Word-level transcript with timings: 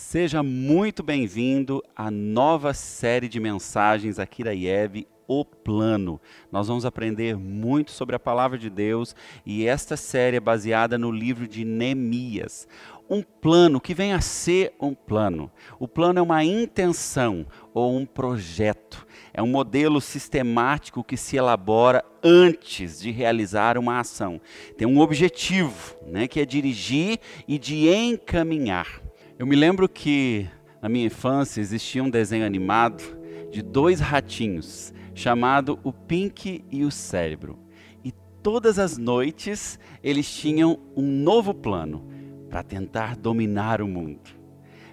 Seja 0.00 0.44
muito 0.44 1.02
bem-vindo 1.02 1.82
à 1.94 2.08
nova 2.08 2.72
série 2.72 3.28
de 3.28 3.40
mensagens 3.40 4.20
aqui 4.20 4.44
da 4.44 4.52
IEB, 4.52 5.08
O 5.26 5.44
Plano. 5.44 6.20
Nós 6.52 6.68
vamos 6.68 6.86
aprender 6.86 7.36
muito 7.36 7.90
sobre 7.90 8.14
a 8.14 8.18
palavra 8.18 8.56
de 8.56 8.70
Deus 8.70 9.16
e 9.44 9.66
esta 9.66 9.96
série 9.96 10.36
é 10.36 10.40
baseada 10.40 10.96
no 10.96 11.10
livro 11.10 11.48
de 11.48 11.64
Neemias. 11.64 12.68
Um 13.10 13.22
plano 13.22 13.80
que 13.80 13.92
vem 13.92 14.12
a 14.12 14.20
ser 14.20 14.72
um 14.80 14.94
plano. 14.94 15.50
O 15.80 15.88
plano 15.88 16.20
é 16.20 16.22
uma 16.22 16.44
intenção 16.44 17.44
ou 17.74 17.96
um 17.96 18.06
projeto. 18.06 19.04
É 19.34 19.42
um 19.42 19.48
modelo 19.48 20.00
sistemático 20.00 21.02
que 21.02 21.16
se 21.16 21.36
elabora 21.36 22.04
antes 22.22 23.00
de 23.00 23.10
realizar 23.10 23.76
uma 23.76 23.98
ação. 23.98 24.40
Tem 24.76 24.86
um 24.86 25.00
objetivo, 25.00 25.96
né, 26.06 26.28
que 26.28 26.38
é 26.38 26.46
dirigir 26.46 27.18
e 27.48 27.58
de 27.58 27.88
encaminhar. 27.88 29.07
Eu 29.38 29.46
me 29.46 29.54
lembro 29.54 29.88
que 29.88 30.48
na 30.82 30.88
minha 30.88 31.06
infância 31.06 31.60
existia 31.60 32.02
um 32.02 32.10
desenho 32.10 32.44
animado 32.44 33.04
de 33.52 33.62
dois 33.62 34.00
ratinhos 34.00 34.92
chamado 35.14 35.78
o 35.84 35.92
Pink 35.92 36.64
e 36.68 36.84
o 36.84 36.90
Cérebro. 36.90 37.56
E 38.02 38.10
todas 38.42 38.80
as 38.80 38.98
noites 38.98 39.78
eles 40.02 40.28
tinham 40.28 40.80
um 40.96 41.06
novo 41.06 41.54
plano 41.54 42.04
para 42.50 42.64
tentar 42.64 43.14
dominar 43.14 43.80
o 43.80 43.86
mundo. 43.86 44.37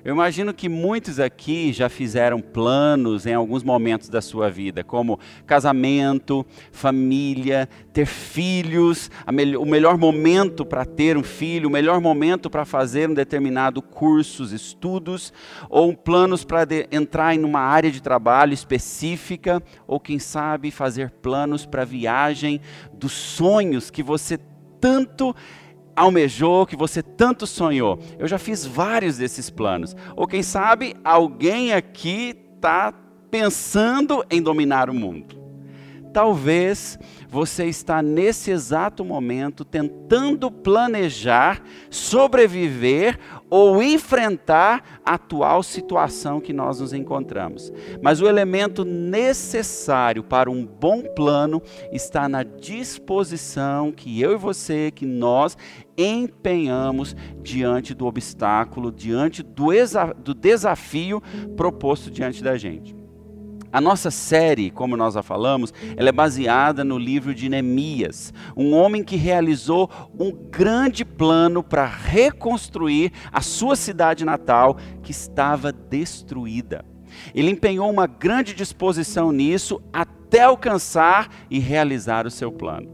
Eu 0.05 0.13
imagino 0.13 0.53
que 0.53 0.69
muitos 0.69 1.19
aqui 1.19 1.73
já 1.73 1.89
fizeram 1.89 2.39
planos 2.39 3.25
em 3.25 3.33
alguns 3.33 3.63
momentos 3.63 4.07
da 4.07 4.21
sua 4.21 4.51
vida, 4.51 4.83
como 4.83 5.19
casamento, 5.47 6.45
família, 6.71 7.67
ter 7.91 8.05
filhos, 8.05 9.09
me 9.33 9.57
o 9.57 9.65
melhor 9.65 9.97
momento 9.97 10.63
para 10.63 10.85
ter 10.85 11.17
um 11.17 11.23
filho, 11.23 11.67
o 11.67 11.71
melhor 11.71 11.99
momento 11.99 12.51
para 12.51 12.65
fazer 12.65 13.09
um 13.09 13.15
determinado 13.15 13.81
curso, 13.81 14.43
estudos, 14.53 15.33
ou 15.71 15.91
planos 15.97 16.45
para 16.45 16.67
entrar 16.91 17.33
em 17.33 17.43
uma 17.43 17.61
área 17.61 17.89
de 17.89 17.99
trabalho 17.99 18.53
específica, 18.53 19.59
ou 19.87 19.99
quem 19.99 20.19
sabe 20.19 20.69
fazer 20.69 21.09
planos 21.09 21.65
para 21.65 21.83
viagem 21.83 22.61
dos 22.93 23.11
sonhos 23.11 23.89
que 23.89 24.03
você 24.03 24.39
tanto 24.79 25.35
almejou, 25.95 26.65
que 26.65 26.75
você 26.75 27.01
tanto 27.01 27.47
sonhou. 27.47 27.99
Eu 28.19 28.27
já 28.27 28.37
fiz 28.37 28.65
vários 28.65 29.17
desses 29.17 29.49
planos. 29.49 29.95
Ou 30.15 30.27
quem 30.27 30.43
sabe 30.43 30.95
alguém 31.03 31.73
aqui 31.73 32.35
está 32.55 32.93
pensando 33.31 34.25
em 34.29 34.41
dominar 34.41 34.89
o 34.89 34.93
mundo. 34.93 35.44
Talvez 36.15 36.97
você 37.27 37.65
está 37.65 38.01
nesse 38.01 38.49
exato 38.49 39.03
momento 39.03 39.65
tentando 39.65 40.49
planejar, 40.49 41.61
sobreviver 41.89 43.19
ou 43.49 43.83
enfrentar 43.83 45.01
a 45.05 45.15
atual 45.15 45.61
situação 45.61 46.39
que 46.39 46.53
nós 46.53 46.79
nos 46.79 46.93
encontramos. 46.93 47.69
Mas 48.01 48.21
o 48.21 48.29
elemento 48.29 48.85
necessário 48.85 50.23
para 50.23 50.49
um 50.49 50.65
bom 50.65 51.01
plano 51.01 51.61
está 51.91 52.29
na 52.29 52.43
disposição 52.43 53.91
que 53.91 54.21
eu 54.21 54.31
e 54.31 54.37
você, 54.37 54.91
que 54.91 55.05
nós 55.05 55.57
empenhamos 55.97 57.13
diante 57.43 57.93
do 57.93 58.05
obstáculo, 58.05 58.89
diante 58.89 59.43
do, 59.43 59.65
do 60.23 60.33
desafio 60.33 61.21
proposto 61.57 62.09
diante 62.09 62.41
da 62.41 62.55
gente. 62.55 63.04
A 63.75 63.81
nossa 63.81 64.09
série, 64.09 64.71
como 64.71 64.95
nós 64.95 65.15
já 65.15 65.21
falamos, 65.21 65.73
ela 65.97 66.07
é 66.07 66.11
baseada 66.13 66.81
no 66.81 66.97
livro 66.97 67.35
de 67.35 67.49
Neemias, 67.49 68.33
um 68.55 68.73
homem 68.73 69.03
que 69.03 69.17
realizou 69.17 69.89
um 70.17 70.31
grande 70.31 71.03
plano 71.03 71.61
para 71.61 71.85
reconstruir 71.85 73.11
a 73.33 73.41
sua 73.41 73.75
cidade 73.75 74.23
natal 74.23 74.77
que 75.03 75.11
estava 75.11 75.73
destruída. 75.73 76.85
Ele 77.33 77.51
empenhou 77.51 77.91
uma 77.91 78.07
grande 78.07 78.53
disposição 78.53 79.33
nisso 79.33 79.81
até 79.91 80.43
alcançar 80.43 81.27
e 81.51 81.59
realizar 81.59 82.25
o 82.25 82.31
seu 82.31 82.53
plano. 82.53 82.89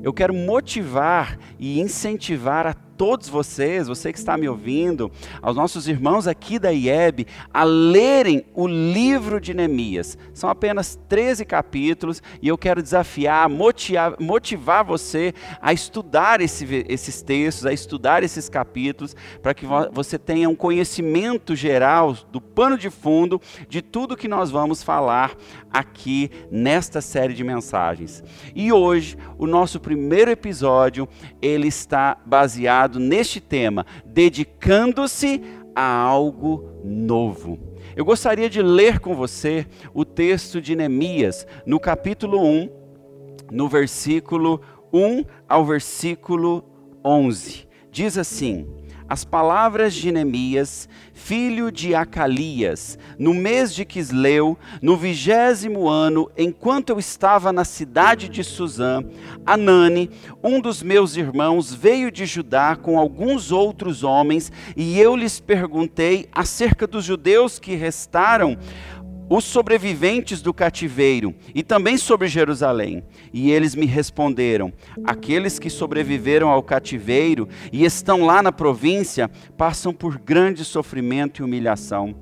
Eu 0.00 0.12
quero 0.12 0.32
motivar 0.32 1.36
e 1.58 1.80
incentivar 1.80 2.68
a 2.68 2.74
todos 2.96 3.28
vocês, 3.28 3.88
você 3.88 4.12
que 4.12 4.18
está 4.18 4.36
me 4.36 4.48
ouvindo, 4.48 5.10
aos 5.42 5.56
nossos 5.56 5.88
irmãos 5.88 6.26
aqui 6.26 6.58
da 6.58 6.70
IEB, 6.70 7.26
a 7.52 7.64
lerem 7.64 8.44
o 8.54 8.66
livro 8.66 9.40
de 9.40 9.54
Neemias. 9.54 10.16
São 10.32 10.48
apenas 10.48 10.98
13 11.08 11.44
capítulos 11.44 12.22
e 12.40 12.48
eu 12.48 12.58
quero 12.58 12.82
desafiar, 12.82 13.48
motivar, 13.48 14.14
motivar 14.20 14.84
você 14.84 15.34
a 15.60 15.72
estudar 15.72 16.40
esse, 16.40 16.84
esses 16.88 17.22
textos, 17.22 17.66
a 17.66 17.72
estudar 17.72 18.22
esses 18.22 18.48
capítulos, 18.48 19.16
para 19.42 19.54
que 19.54 19.66
você 19.92 20.18
tenha 20.18 20.48
um 20.48 20.54
conhecimento 20.54 21.56
geral 21.56 22.14
do 22.30 22.40
pano 22.40 22.78
de 22.78 22.90
fundo 22.90 23.40
de 23.68 23.82
tudo 23.82 24.16
que 24.16 24.28
nós 24.28 24.50
vamos 24.50 24.82
falar 24.82 25.36
aqui 25.72 26.30
nesta 26.50 27.00
série 27.00 27.34
de 27.34 27.42
mensagens. 27.42 28.22
E 28.54 28.72
hoje, 28.72 29.16
o 29.36 29.46
nosso 29.46 29.80
primeiro 29.80 30.30
episódio, 30.30 31.08
ele 31.42 31.68
está 31.68 32.16
baseado 32.24 32.83
neste 32.88 33.40
tema, 33.40 33.86
dedicando-se 34.04 35.40
a 35.74 35.84
algo 35.84 36.80
novo. 36.84 37.58
Eu 37.96 38.04
gostaria 38.04 38.48
de 38.48 38.62
ler 38.62 38.98
com 38.98 39.14
você 39.14 39.66
o 39.92 40.04
texto 40.04 40.60
de 40.60 40.74
Neemias, 40.74 41.46
no 41.66 41.78
capítulo 41.78 42.40
1, 42.42 42.68
no 43.50 43.68
versículo 43.68 44.60
1 44.92 45.24
ao 45.48 45.64
versículo 45.64 46.64
11. 47.04 47.68
Diz 47.90 48.18
assim: 48.18 48.66
as 49.08 49.24
palavras 49.24 49.94
de 49.94 50.10
Neemias, 50.10 50.88
filho 51.12 51.70
de 51.70 51.94
Acalias, 51.94 52.98
no 53.18 53.34
mês 53.34 53.74
de 53.74 53.84
Quisleu, 53.84 54.58
no 54.80 54.96
vigésimo 54.96 55.88
ano, 55.88 56.30
enquanto 56.36 56.90
eu 56.90 56.98
estava 56.98 57.52
na 57.52 57.64
cidade 57.64 58.28
de 58.28 58.42
Suzã, 58.42 59.04
Anani, 59.44 60.10
um 60.42 60.60
dos 60.60 60.82
meus 60.82 61.16
irmãos, 61.16 61.72
veio 61.72 62.10
de 62.10 62.24
Judá 62.26 62.76
com 62.76 62.98
alguns 62.98 63.52
outros 63.52 64.02
homens, 64.02 64.50
e 64.76 64.98
eu 64.98 65.14
lhes 65.14 65.38
perguntei 65.38 66.28
acerca 66.32 66.86
dos 66.86 67.04
judeus 67.04 67.58
que 67.58 67.74
restaram 67.74 68.56
os 69.28 69.44
sobreviventes 69.44 70.42
do 70.42 70.52
cativeiro 70.52 71.34
e 71.54 71.62
também 71.62 71.96
sobre 71.96 72.28
Jerusalém. 72.28 73.02
E 73.32 73.50
eles 73.50 73.74
me 73.74 73.86
responderam: 73.86 74.72
aqueles 75.04 75.58
que 75.58 75.70
sobreviveram 75.70 76.48
ao 76.48 76.62
cativeiro 76.62 77.48
e 77.72 77.84
estão 77.84 78.24
lá 78.24 78.42
na 78.42 78.52
província 78.52 79.30
passam 79.56 79.92
por 79.92 80.18
grande 80.18 80.64
sofrimento 80.64 81.40
e 81.40 81.44
humilhação. 81.44 82.14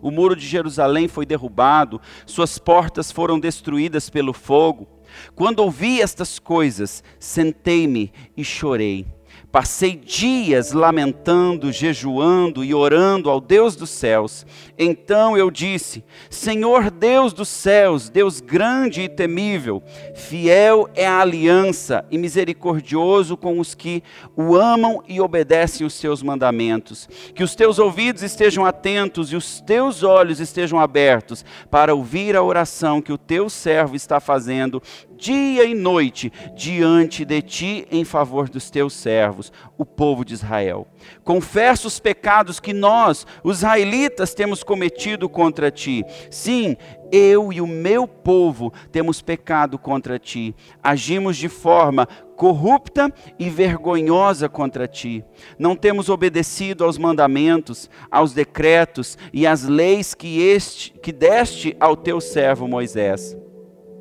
O 0.00 0.10
muro 0.10 0.36
de 0.36 0.46
Jerusalém 0.46 1.08
foi 1.08 1.26
derrubado, 1.26 2.00
suas 2.24 2.56
portas 2.56 3.10
foram 3.10 3.38
destruídas 3.38 4.08
pelo 4.08 4.32
fogo. 4.32 4.86
Quando 5.34 5.58
ouvi 5.60 6.00
estas 6.00 6.38
coisas, 6.38 7.02
sentei-me 7.18 8.12
e 8.36 8.44
chorei. 8.44 9.17
Passei 9.50 9.96
dias 9.96 10.72
lamentando, 10.72 11.72
jejuando 11.72 12.62
e 12.62 12.74
orando 12.74 13.30
ao 13.30 13.40
Deus 13.40 13.74
dos 13.74 13.88
céus. 13.88 14.44
Então 14.78 15.38
eu 15.38 15.50
disse: 15.50 16.04
Senhor 16.28 16.90
Deus 16.90 17.32
dos 17.32 17.48
céus, 17.48 18.10
Deus 18.10 18.42
grande 18.42 19.00
e 19.00 19.08
temível, 19.08 19.82
fiel 20.14 20.86
é 20.94 21.06
a 21.06 21.20
aliança 21.20 22.04
e 22.10 22.18
misericordioso 22.18 23.38
com 23.38 23.58
os 23.58 23.74
que 23.74 24.02
o 24.36 24.54
amam 24.54 25.02
e 25.08 25.18
obedecem 25.18 25.86
os 25.86 25.94
seus 25.94 26.22
mandamentos. 26.22 27.08
Que 27.34 27.42
os 27.42 27.54
teus 27.54 27.78
ouvidos 27.78 28.22
estejam 28.22 28.66
atentos 28.66 29.32
e 29.32 29.36
os 29.36 29.62
teus 29.62 30.02
olhos 30.02 30.40
estejam 30.40 30.78
abertos 30.78 31.42
para 31.70 31.94
ouvir 31.94 32.36
a 32.36 32.42
oração 32.42 33.00
que 33.00 33.14
o 33.14 33.18
teu 33.18 33.48
servo 33.48 33.96
está 33.96 34.20
fazendo 34.20 34.82
dia 35.18 35.64
e 35.64 35.74
noite 35.74 36.32
diante 36.54 37.24
de 37.24 37.42
ti 37.42 37.86
em 37.90 38.04
favor 38.04 38.48
dos 38.48 38.70
teus 38.70 38.94
servos, 38.94 39.52
o 39.76 39.84
povo 39.84 40.24
de 40.24 40.32
Israel. 40.32 40.86
Confesso 41.24 41.88
os 41.88 41.98
pecados 41.98 42.60
que 42.60 42.72
nós, 42.72 43.26
os 43.42 43.58
israelitas, 43.58 44.32
temos 44.32 44.62
cometido 44.62 45.28
contra 45.28 45.70
ti. 45.70 46.04
Sim, 46.30 46.76
eu 47.10 47.52
e 47.52 47.60
o 47.60 47.66
meu 47.66 48.06
povo 48.06 48.72
temos 48.92 49.20
pecado 49.20 49.78
contra 49.78 50.18
ti. 50.18 50.54
Agimos 50.82 51.36
de 51.36 51.48
forma 51.48 52.06
corrupta 52.36 53.12
e 53.36 53.50
vergonhosa 53.50 54.48
contra 54.48 54.86
ti. 54.86 55.24
Não 55.58 55.74
temos 55.74 56.08
obedecido 56.08 56.84
aos 56.84 56.96
mandamentos, 56.96 57.90
aos 58.10 58.32
decretos 58.32 59.18
e 59.32 59.44
às 59.46 59.64
leis 59.64 60.14
que, 60.14 60.40
este, 60.40 60.92
que 60.92 61.10
deste 61.10 61.76
ao 61.80 61.96
teu 61.96 62.20
servo 62.20 62.68
Moisés. 62.68 63.36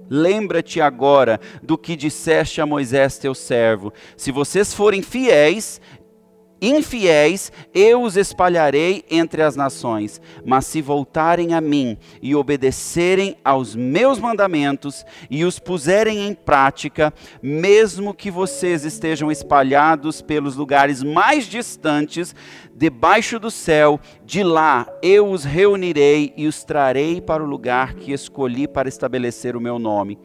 Lembra-te 0.09 0.79
agora 0.79 1.39
do 1.61 1.77
que 1.77 1.95
disseste 1.95 2.61
a 2.61 2.65
Moisés, 2.65 3.17
teu 3.17 3.33
servo: 3.33 3.93
se 4.15 4.31
vocês 4.31 4.73
forem 4.73 5.01
fiéis, 5.01 5.81
infiéis, 6.61 7.51
eu 7.73 8.01
os 8.01 8.17
espalharei 8.17 9.03
entre 9.09 9.41
as 9.41 9.55
nações. 9.55 10.21
Mas 10.45 10.65
se 10.65 10.81
voltarem 10.81 11.53
a 11.53 11.61
mim 11.61 11.97
e 12.21 12.35
obedecerem 12.35 13.35
aos 13.43 13.75
meus 13.75 14.19
mandamentos 14.19 15.05
e 15.29 15.43
os 15.43 15.59
puserem 15.59 16.27
em 16.27 16.33
prática, 16.33 17.13
mesmo 17.41 18.13
que 18.13 18.31
vocês 18.31 18.85
estejam 18.85 19.31
espalhados 19.31 20.21
pelos 20.21 20.55
lugares 20.55 21.03
mais 21.03 21.45
distantes, 21.45 22.35
debaixo 22.75 23.39
do 23.39 23.49
céu, 23.49 23.99
De 24.23 24.43
lá 24.43 24.85
eu 25.01 25.31
os 25.31 25.45
reunirei 25.45 26.33
e 26.35 26.47
os 26.47 26.63
trarei 26.63 27.21
para 27.21 27.41
o 27.41 27.47
lugar 27.47 27.95
que 27.95 28.11
escolhi 28.11 28.67
para 28.67 28.89
estabelecer 28.89 29.55
o 29.55 29.61
meu 29.61 29.79
nome. 29.79 30.19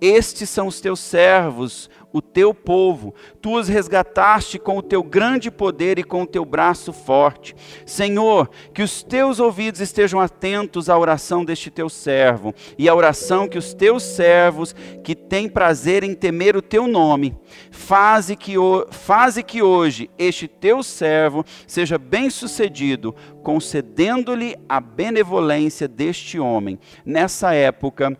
Estes 0.00 0.50
são 0.50 0.66
os 0.66 0.78
teus 0.78 1.00
servos, 1.00 1.88
o 2.16 2.22
teu 2.22 2.54
povo. 2.54 3.14
Tu 3.42 3.54
os 3.54 3.68
resgataste 3.68 4.58
com 4.58 4.78
o 4.78 4.82
teu 4.82 5.02
grande 5.02 5.50
poder 5.50 5.98
e 5.98 6.04
com 6.04 6.22
o 6.22 6.26
teu 6.26 6.46
braço 6.46 6.94
forte. 6.94 7.54
Senhor, 7.84 8.48
que 8.72 8.82
os 8.82 9.02
teus 9.02 9.38
ouvidos 9.38 9.82
estejam 9.82 10.18
atentos 10.18 10.88
à 10.88 10.98
oração 10.98 11.44
deste 11.44 11.70
teu 11.70 11.90
servo 11.90 12.54
e 12.78 12.88
à 12.88 12.94
oração 12.94 13.46
que 13.46 13.58
os 13.58 13.74
teus 13.74 14.02
servos, 14.02 14.74
que 15.04 15.14
têm 15.14 15.46
prazer 15.46 16.02
em 16.02 16.14
temer 16.14 16.56
o 16.56 16.62
teu 16.62 16.86
nome, 16.86 17.36
faze 17.70 18.34
que, 18.34 18.54
faze 18.90 19.42
que 19.42 19.60
hoje 19.60 20.08
este 20.18 20.48
teu 20.48 20.82
servo 20.82 21.44
seja 21.66 21.98
bem-sucedido, 21.98 23.14
concedendo-lhe 23.42 24.56
a 24.66 24.80
benevolência 24.80 25.86
deste 25.86 26.38
homem. 26.38 26.78
Nessa 27.04 27.52
época, 27.52 28.16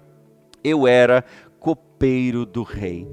eu 0.63 0.87
era 0.87 1.25
copeiro 1.59 2.45
do 2.45 2.63
rei 2.63 3.07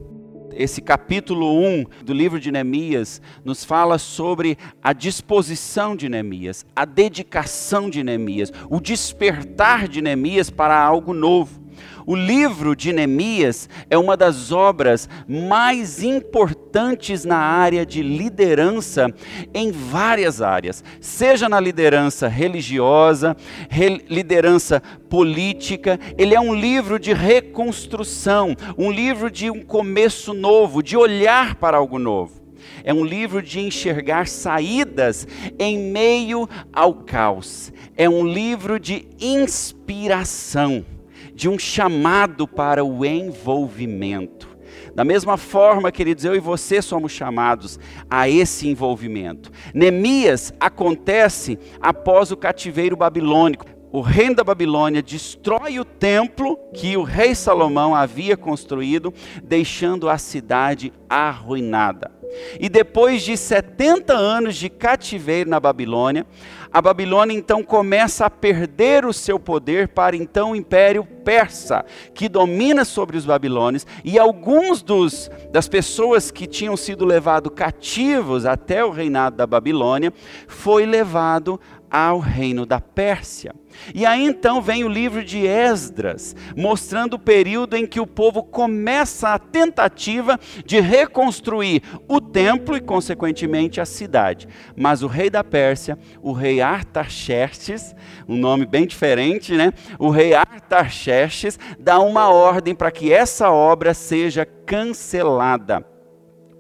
esse 0.58 0.82
capítulo 0.82 1.60
1 1.60 1.86
do 2.04 2.14
livro 2.14 2.40
de 2.40 2.52
Neemias 2.52 3.22
nos 3.44 3.64
fala 3.64 3.98
sobre 3.98 4.58
a 4.82 4.94
disposição 4.94 5.96
de 5.96 6.10
Neemias, 6.10 6.66
a 6.76 6.86
dedicação 6.86 7.90
de 7.90 8.04
Neemias, 8.04 8.52
o 8.70 8.80
despertar 8.80 9.88
de 9.88 10.02
Neemias 10.02 10.50
para 10.50 10.78
algo 10.78 11.14
novo. 11.14 11.63
O 12.06 12.16
livro 12.16 12.76
de 12.76 12.92
Neemias 12.92 13.70
é 13.90 13.98
uma 13.98 14.18
das 14.18 14.52
obras 14.52 15.08
mais 15.28 16.04
importantes 16.04 17.24
na 17.24 17.38
área 17.38 17.86
de 17.86 18.02
liderança, 18.02 19.14
em 19.54 19.72
várias 19.72 20.42
áreas, 20.42 20.84
seja 21.00 21.48
na 21.48 21.60
liderança 21.60 22.28
religiosa, 22.28 23.36
re 23.70 24.04
liderança 24.10 24.82
política. 25.10 26.00
Ele 26.18 26.36
é 26.36 26.40
um 26.40 26.54
livro 26.54 27.00
de 27.00 27.14
reconstrução, 27.14 28.56
um 28.78 28.92
livro 28.92 29.30
de 29.30 29.50
um 29.50 29.62
começo 29.62 30.34
novo, 30.34 30.84
de 30.84 30.98
olhar 30.98 31.56
para 31.56 31.78
algo 31.78 31.98
novo. 32.00 32.44
É 32.84 32.94
um 32.94 33.04
livro 33.06 33.42
de 33.42 33.60
enxergar 33.60 34.28
saídas 34.28 35.28
em 35.58 35.78
meio 35.78 36.48
ao 36.72 36.94
caos. 36.94 37.72
É 37.96 38.10
um 38.10 38.26
livro 38.26 38.80
de 38.80 39.08
inspiração 39.20 40.86
de 41.34 41.50
um 41.50 41.58
chamado 41.58 42.48
para 42.48 42.84
o 42.84 43.06
envolvimento. 43.06 44.54
Da 44.96 45.04
mesma 45.04 45.38
forma, 45.38 45.92
queridos, 45.92 46.26
eu 46.26 46.36
e 46.36 46.40
você 46.40 46.82
somos 46.82 47.12
chamados 47.12 47.80
a 48.10 48.30
esse 48.30 48.68
envolvimento. 48.68 49.52
Neemias 49.74 50.54
acontece 50.60 51.58
após 51.82 52.32
o 52.32 52.38
cativeiro 52.38 52.96
babilônico. 52.96 53.66
O 53.92 54.02
reino 54.02 54.36
da 54.36 54.44
Babilônia 54.44 55.04
destrói 55.04 55.80
o 55.80 55.86
templo 55.86 56.58
que 56.74 56.98
o 56.98 57.04
rei 57.04 57.36
Salomão 57.36 57.94
havia 57.94 58.36
construído, 58.36 59.14
deixando 59.44 60.10
a 60.10 60.18
cidade 60.18 60.92
arruinada. 61.08 62.23
E 62.60 62.70
depois 62.70 63.22
de 63.22 63.36
70 63.38 64.14
anos 64.14 64.56
de 64.56 64.70
cativeiro 64.70 65.50
na 65.50 65.60
Babilônia, 65.60 66.26
a 66.74 66.82
Babilônia 66.82 67.38
então 67.38 67.62
começa 67.62 68.26
a 68.26 68.30
perder 68.32 69.06
o 69.06 69.14
seu 69.14 69.40
poder 69.40 69.90
para 69.90 70.16
então 70.16 70.52
o 70.52 70.56
Império 70.56 71.06
Persa, 71.06 71.86
que 72.16 72.28
domina 72.28 72.84
sobre 72.84 73.16
os 73.16 73.26
babilônios, 73.26 73.86
e 74.04 74.18
alguns 74.18 74.82
dos, 74.82 75.30
das 75.52 75.68
pessoas 75.68 76.32
que 76.32 76.48
tinham 76.48 76.76
sido 76.76 77.06
levados 77.06 77.54
cativos 77.56 78.46
até 78.46 78.84
o 78.84 78.90
reinado 78.90 79.38
da 79.38 79.46
Babilônia, 79.46 80.12
foi 80.48 80.86
levado 80.86 81.60
ao 81.94 82.18
reino 82.18 82.66
da 82.66 82.82
Pérsia. 82.82 83.54
E 83.94 84.04
aí 84.04 84.26
então 84.26 84.60
vem 84.60 84.84
o 84.84 84.90
livro 84.90 85.24
de 85.24 85.46
Esdras, 85.46 86.36
mostrando 86.58 87.14
o 87.14 87.20
período 87.20 87.78
em 87.78 87.86
que 87.86 88.00
o 88.00 88.08
povo 88.08 88.42
começa 88.42 89.30
a 89.30 89.38
tentativa 89.38 90.40
de 90.66 90.80
reconstruir 90.80 91.84
o 92.08 92.20
templo 92.20 92.76
e, 92.76 92.82
consequentemente, 92.82 93.80
a 93.80 93.86
cidade. 93.86 94.48
Mas 94.76 95.04
o 95.04 95.08
rei 95.08 95.30
da 95.30 95.44
Pérsia, 95.44 96.00
o 96.20 96.32
rei 96.32 96.62
Artaxerxes, 96.62 97.96
um 98.28 98.38
nome 98.38 98.66
bem 98.66 98.88
diferente, 98.88 99.54
né? 99.54 99.72
O 100.00 100.10
rei 100.10 100.34
Artaxerxes 100.34 101.60
dá 101.80 102.00
uma 102.00 102.30
ordem 102.30 102.74
para 102.74 102.92
que 102.92 103.14
essa 103.14 103.52
obra 103.52 103.94
seja 103.94 104.46
cancelada 104.46 105.93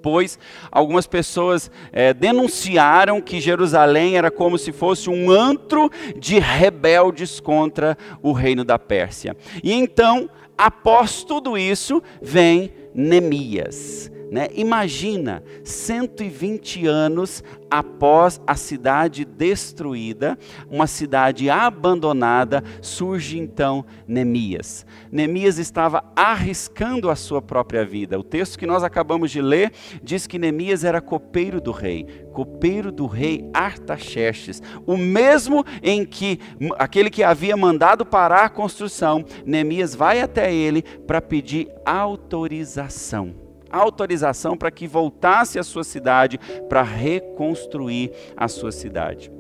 depois, 0.03 0.38
algumas 0.69 1.07
pessoas 1.07 1.71
é, 1.94 2.13
denunciaram 2.13 3.21
que 3.21 3.39
Jerusalém 3.39 4.17
era 4.17 4.29
como 4.29 4.57
se 4.57 4.73
fosse 4.73 5.09
um 5.09 5.31
antro 5.31 5.89
de 6.17 6.39
rebeldes 6.39 7.39
contra 7.39 7.97
o 8.21 8.33
reino 8.33 8.65
da 8.65 8.77
Pérsia. 8.77 9.33
E 9.63 9.71
então, 9.71 10.29
após 10.57 11.23
tudo 11.23 11.57
isso, 11.57 12.03
vem 12.21 12.73
Neemias. 12.94 14.11
Né? 14.33 14.47
Imagina, 14.56 15.44
120 15.63 16.88
anos 16.88 17.44
após 17.69 18.42
a 18.47 18.56
cidade 18.56 19.23
destruída, 19.23 20.40
uma 20.71 20.87
cidade 20.87 21.52
abandonada, 21.52 22.63
surge 22.81 23.37
então 23.37 23.85
Neemias. 24.07 24.87
Neemias 25.11 25.59
estava 25.59 26.04
arriscando 26.16 27.11
a 27.11 27.16
sua 27.16 27.44
própria 27.44 27.85
vida. 27.85 28.18
O 28.18 28.23
texto 28.23 28.57
que 28.57 28.66
nós 28.66 28.83
acabamos 28.83 29.30
de 29.30 29.40
ler 29.40 29.71
diz 30.02 30.25
que 30.25 30.40
Neemias 30.40 30.83
era 30.83 30.99
copeiro 30.99 31.61
do 31.61 31.71
rei, 31.71 32.07
copeiro 32.33 32.92
do 32.92 33.06
rei 33.06 33.47
Artaxerxes, 33.54 34.63
o 34.87 34.97
mesmo 34.97 35.63
em 35.83 36.04
que 36.04 36.40
aquele 36.80 37.11
que 37.11 37.21
havia 37.21 37.56
mandado 37.56 38.04
parar 38.04 38.45
a 38.45 38.49
construção, 38.49 39.23
Neemias 39.45 39.94
vai 39.94 40.21
até 40.21 40.52
ele 40.52 40.81
para 40.81 41.21
pedir 41.21 41.69
autorização 41.85 43.43
autorização 43.73 44.56
para 44.56 44.71
que 44.71 44.87
voltasse 44.87 45.57
à 45.57 45.63
sua 45.63 45.83
cidade 45.83 46.39
para 46.69 46.83
reconstruir 46.83 48.11
a 48.37 48.47
sua 48.47 48.71
cidade. 48.71 49.31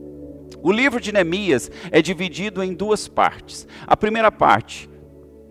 O 0.61 0.71
livro 0.71 0.99
de 0.99 1.11
Neemias 1.11 1.69
é 1.91 2.01
dividido 2.01 2.63
em 2.63 2.73
duas 2.73 3.07
partes. 3.07 3.67
A 3.85 3.97
primeira 3.97 4.31
parte, 4.31 4.89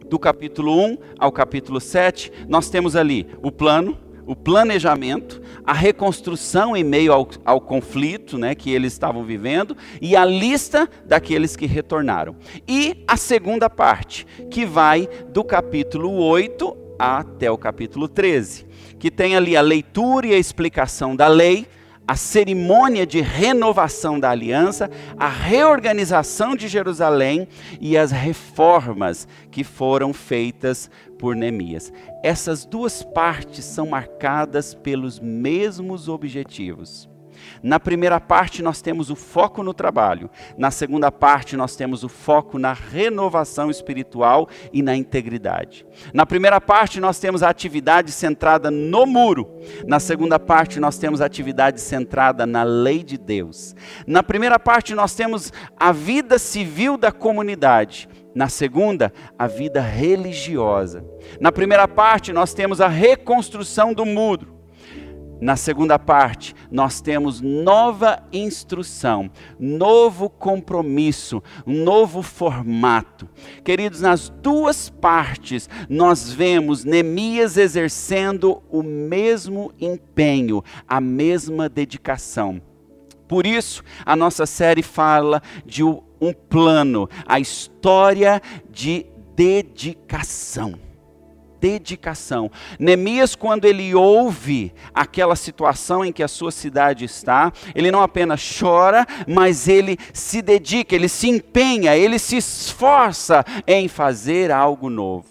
do 0.08 0.18
capítulo 0.18 0.78
1 0.84 0.98
ao 1.18 1.30
capítulo 1.30 1.80
7, 1.80 2.32
nós 2.48 2.68
temos 2.68 2.96
ali 2.96 3.26
o 3.42 3.52
plano, 3.52 3.98
o 4.26 4.36
planejamento, 4.36 5.40
a 5.64 5.72
reconstrução 5.72 6.76
em 6.76 6.84
meio 6.84 7.12
ao, 7.12 7.28
ao, 7.44 7.60
conflito 7.60 8.38
né, 8.38 8.54
que 8.54 8.70
eles 8.70 8.92
estavam 8.92 9.24
vivendo 9.24 9.76
e 10.00 10.16
a 10.16 10.24
lista 10.24 10.88
daqueles 11.04 11.56
que 11.56 11.66
retornaram. 11.66 12.36
E 12.68 13.04
a 13.06 13.16
segunda 13.16 13.68
parte, 13.68 14.26
que 14.50 14.64
vai 14.64 15.08
do 15.30 15.42
capítulo 15.44 16.12
8 16.12 16.76
até 16.98 17.50
o 17.50 17.58
capítulo 17.58 18.06
13 18.06 18.71
que 19.02 19.10
tem 19.10 19.34
ali 19.34 19.56
a 19.56 19.60
leitura 19.60 20.28
e 20.28 20.32
a 20.32 20.38
explicação 20.38 21.16
da 21.16 21.26
lei, 21.26 21.66
a 22.06 22.14
cerimônia 22.14 23.04
de 23.04 23.20
renovação 23.20 24.20
da 24.20 24.30
aliança, 24.30 24.88
a 25.18 25.26
reorganização 25.28 26.54
de 26.54 26.68
Jerusalém 26.68 27.48
e 27.80 27.98
as 27.98 28.12
reformas 28.12 29.26
que 29.50 29.64
foram 29.64 30.12
feitas 30.12 30.88
por 31.18 31.34
Neemias. 31.34 31.92
Essas 32.22 32.64
duas 32.64 33.02
partes 33.02 33.64
são 33.64 33.86
marcadas 33.86 34.72
pelos 34.72 35.18
mesmos 35.18 36.08
objetivos 36.08 37.10
na 37.62 37.78
primeira 37.78 38.20
parte, 38.20 38.62
nós 38.62 38.82
temos 38.82 39.10
o 39.10 39.16
foco 39.16 39.62
no 39.62 39.72
trabalho. 39.72 40.30
Na 40.56 40.70
segunda 40.70 41.10
parte, 41.10 41.56
nós 41.56 41.76
temos 41.76 42.02
o 42.02 42.08
foco 42.08 42.58
na 42.58 42.72
renovação 42.72 43.70
espiritual 43.70 44.48
e 44.72 44.82
na 44.82 44.96
integridade. 44.96 45.86
Na 46.12 46.26
primeira 46.26 46.60
parte, 46.60 47.00
nós 47.00 47.18
temos 47.18 47.42
a 47.42 47.48
atividade 47.48 48.10
centrada 48.12 48.70
no 48.70 49.06
muro. 49.06 49.48
Na 49.86 50.00
segunda 50.00 50.38
parte, 50.38 50.80
nós 50.80 50.98
temos 50.98 51.20
a 51.20 51.26
atividade 51.26 51.80
centrada 51.80 52.46
na 52.46 52.62
lei 52.62 53.02
de 53.02 53.16
Deus. 53.16 53.74
Na 54.06 54.22
primeira 54.22 54.58
parte, 54.58 54.94
nós 54.94 55.14
temos 55.14 55.52
a 55.76 55.92
vida 55.92 56.38
civil 56.38 56.96
da 56.96 57.12
comunidade. 57.12 58.08
Na 58.34 58.48
segunda, 58.48 59.12
a 59.38 59.46
vida 59.46 59.80
religiosa. 59.80 61.04
Na 61.38 61.52
primeira 61.52 61.86
parte, 61.86 62.32
nós 62.32 62.54
temos 62.54 62.80
a 62.80 62.88
reconstrução 62.88 63.92
do 63.92 64.06
muro. 64.06 64.51
Na 65.42 65.56
segunda 65.56 65.98
parte, 65.98 66.54
nós 66.70 67.00
temos 67.00 67.40
nova 67.40 68.22
instrução, 68.32 69.28
novo 69.58 70.30
compromisso, 70.30 71.42
um 71.66 71.82
novo 71.82 72.22
formato. 72.22 73.28
Queridos, 73.64 74.02
nas 74.02 74.28
duas 74.28 74.88
partes, 74.88 75.68
nós 75.88 76.32
vemos 76.32 76.84
Neemias 76.84 77.56
exercendo 77.56 78.62
o 78.70 78.84
mesmo 78.84 79.72
empenho, 79.80 80.62
a 80.86 81.00
mesma 81.00 81.68
dedicação. 81.68 82.62
Por 83.26 83.44
isso, 83.44 83.82
a 84.06 84.14
nossa 84.14 84.46
série 84.46 84.80
fala 84.80 85.42
de 85.66 85.82
um 85.82 86.32
plano, 86.48 87.08
a 87.26 87.40
história 87.40 88.40
de 88.70 89.06
dedicação 89.34 90.91
dedicação. 91.62 92.50
Neemias, 92.76 93.36
quando 93.36 93.66
ele 93.66 93.94
ouve 93.94 94.74
aquela 94.92 95.36
situação 95.36 96.04
em 96.04 96.12
que 96.12 96.24
a 96.24 96.28
sua 96.28 96.50
cidade 96.50 97.04
está, 97.04 97.52
ele 97.72 97.92
não 97.92 98.02
apenas 98.02 98.58
chora, 98.58 99.06
mas 99.28 99.68
ele 99.68 99.96
se 100.12 100.42
dedica, 100.42 100.96
ele 100.96 101.08
se 101.08 101.28
empenha, 101.28 101.96
ele 101.96 102.18
se 102.18 102.36
esforça 102.36 103.44
em 103.64 103.86
fazer 103.86 104.50
algo 104.50 104.90
novo. 104.90 105.28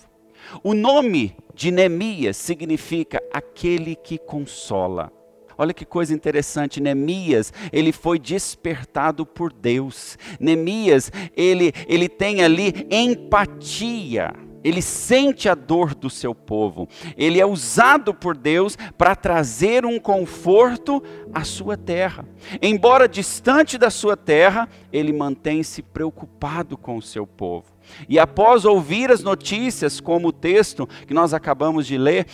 O 0.63 0.73
nome 0.73 1.35
de 1.53 1.69
Neemias 1.69 2.37
significa 2.37 3.21
aquele 3.33 3.93
que 3.93 4.17
consola. 4.17 5.11
Olha 5.57 5.73
que 5.73 5.85
coisa 5.85 6.13
interessante, 6.13 6.79
Neemias, 6.79 7.51
ele 7.73 7.91
foi 7.91 8.17
despertado 8.17 9.25
por 9.25 9.51
Deus. 9.51 10.17
Neemias, 10.39 11.11
ele, 11.35 11.73
ele 11.87 12.07
tem 12.07 12.41
ali 12.41 12.87
empatia. 12.89 14.33
Ele 14.63 14.81
sente 14.81 15.49
a 15.49 15.55
dor 15.55 15.95
do 15.95 16.09
seu 16.09 16.35
povo. 16.35 16.87
Ele 17.17 17.39
é 17.39 17.45
usado 17.45 18.13
por 18.13 18.35
Deus 18.35 18.77
para 18.97 19.15
trazer 19.15 19.85
um 19.85 19.99
conforto 19.99 21.01
à 21.33 21.43
sua 21.43 21.75
terra. 21.77 22.25
Embora 22.61 23.07
distante 23.07 23.77
da 23.77 23.89
sua 23.89 24.15
terra, 24.15 24.69
ele 24.91 25.11
mantém-se 25.13 25.81
preocupado 25.81 26.77
com 26.77 26.97
o 26.97 27.01
seu 27.01 27.25
povo. 27.25 27.65
E 28.07 28.19
após 28.19 28.65
ouvir 28.65 29.11
as 29.11 29.23
notícias, 29.23 29.99
como 29.99 30.29
o 30.29 30.33
texto 30.33 30.87
que 31.07 31.13
nós 31.13 31.33
acabamos 31.33 31.87
de 31.87 31.97
ler, 31.97 32.27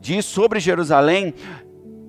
diz 0.00 0.24
sobre 0.26 0.60
Jerusalém, 0.60 1.34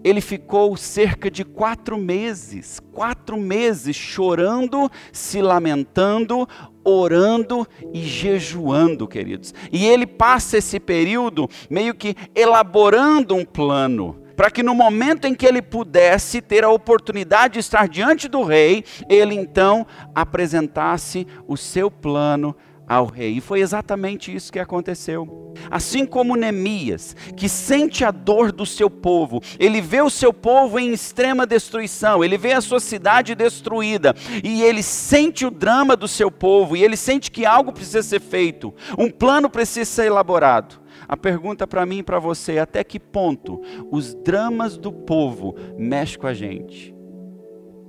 ele 0.05 0.21
ficou 0.21 0.77
cerca 0.77 1.31
de 1.31 1.43
quatro 1.43 1.97
meses, 1.97 2.79
quatro 2.91 3.38
meses 3.38 3.95
chorando, 3.95 4.88
se 5.12 5.41
lamentando, 5.41 6.47
orando 6.83 7.67
e 7.91 8.03
jejuando, 8.03 9.07
queridos. 9.07 9.51
E 9.71 9.83
ele 9.88 10.05
passa 10.05 10.59
esse 10.59 10.79
período 10.79 11.50
meio 11.71 11.95
que 11.95 12.15
elaborando 12.35 13.33
um 13.33 13.43
plano 13.43 14.21
para 14.35 14.51
que 14.51 14.62
no 14.62 14.75
momento 14.75 15.25
em 15.25 15.33
que 15.33 15.45
ele 15.45 15.62
pudesse 15.62 16.41
ter 16.41 16.63
a 16.63 16.69
oportunidade 16.69 17.53
de 17.53 17.59
estar 17.62 17.88
diante 17.88 18.27
do 18.27 18.43
rei, 18.43 18.83
ele 19.09 19.33
então 19.33 19.88
apresentasse 20.13 21.25
o 21.47 21.55
seu 21.55 21.89
plano 21.89 22.53
ao 22.88 23.06
rei. 23.06 23.38
E 23.38 23.42
foi 23.42 23.62
exatamente 23.62 24.34
isso 24.34 24.51
que 24.51 24.60
aconteceu. 24.60 25.54
Assim 25.72 26.06
como 26.06 26.36
Neemias, 26.36 27.15
que 27.36 27.48
sente 27.48 28.04
a 28.04 28.12
dor 28.12 28.51
do 28.51 28.65
seu 28.65 28.89
povo, 28.89 29.42
ele 29.58 29.82
vê 29.82 30.01
o 30.01 30.10
seu 30.10 30.34
povo 30.34 30.77
em 30.80 30.92
extrema 30.92 31.46
destruição, 31.46 32.24
ele 32.24 32.38
vê 32.38 32.54
a 32.54 32.62
sua 32.62 32.80
cidade 32.80 33.36
destruída, 33.36 34.13
e 34.44 34.62
ele 34.62 34.84
sente 34.84 35.46
o 35.46 35.51
drama 35.51 35.96
do 35.96 36.08
seu 36.08 36.30
povo, 36.30 36.75
e 36.75 36.84
ele 36.84 36.98
sente 36.98 37.32
que 37.32 37.46
algo 37.46 37.72
precisa 37.72 38.04
ser 38.04 38.20
feito, 38.20 38.74
um 38.98 39.10
plano 39.10 39.50
precisa 39.50 39.86
ser 39.86 40.08
elaborado. 40.08 40.84
A 41.08 41.15
pergunta 41.15 41.68
para 41.68 41.86
mim 41.86 42.00
e 42.00 42.04
para 42.04 42.20
você 42.20 42.54
é 42.54 42.60
até 42.60 42.84
que 42.84 43.00
ponto 43.00 43.62
os 43.92 44.13
dramas 44.15 44.77
do 44.77 44.92
povo 44.92 45.56
mexem 45.77 46.20
com 46.20 46.27
a 46.27 46.34
gente? 46.34 46.96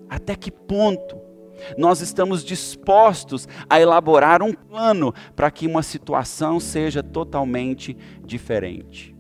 Até 0.09 0.37
que 0.37 0.50
ponto 0.50 1.25
nós 1.76 2.00
estamos 2.00 2.44
dispostos 2.44 3.48
a 3.68 3.80
elaborar 3.80 4.42
um 4.42 4.52
plano 4.52 5.12
para 5.34 5.50
que 5.50 5.66
uma 5.66 5.82
situação 5.82 6.60
seja 6.60 7.02
totalmente 7.02 7.96
diferente. 8.25 9.16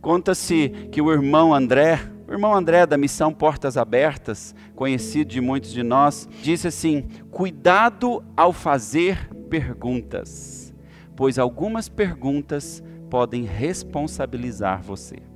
Conta-se 0.00 0.68
que 0.90 1.00
o 1.00 1.12
irmão 1.12 1.54
André, 1.54 2.00
o 2.26 2.32
irmão 2.32 2.54
André 2.54 2.86
da 2.86 2.98
missão 2.98 3.32
Portas 3.32 3.76
Abertas, 3.76 4.54
conhecido 4.74 5.30
de 5.30 5.40
muitos 5.40 5.72
de 5.72 5.82
nós, 5.82 6.28
disse 6.42 6.66
assim: 6.66 7.02
cuidado 7.30 8.22
ao 8.36 8.52
fazer 8.52 9.28
perguntas, 9.48 10.74
pois 11.14 11.38
algumas 11.38 11.88
perguntas 11.88 12.82
podem 13.08 13.44
responsabilizar 13.44 14.82
você. 14.82 15.31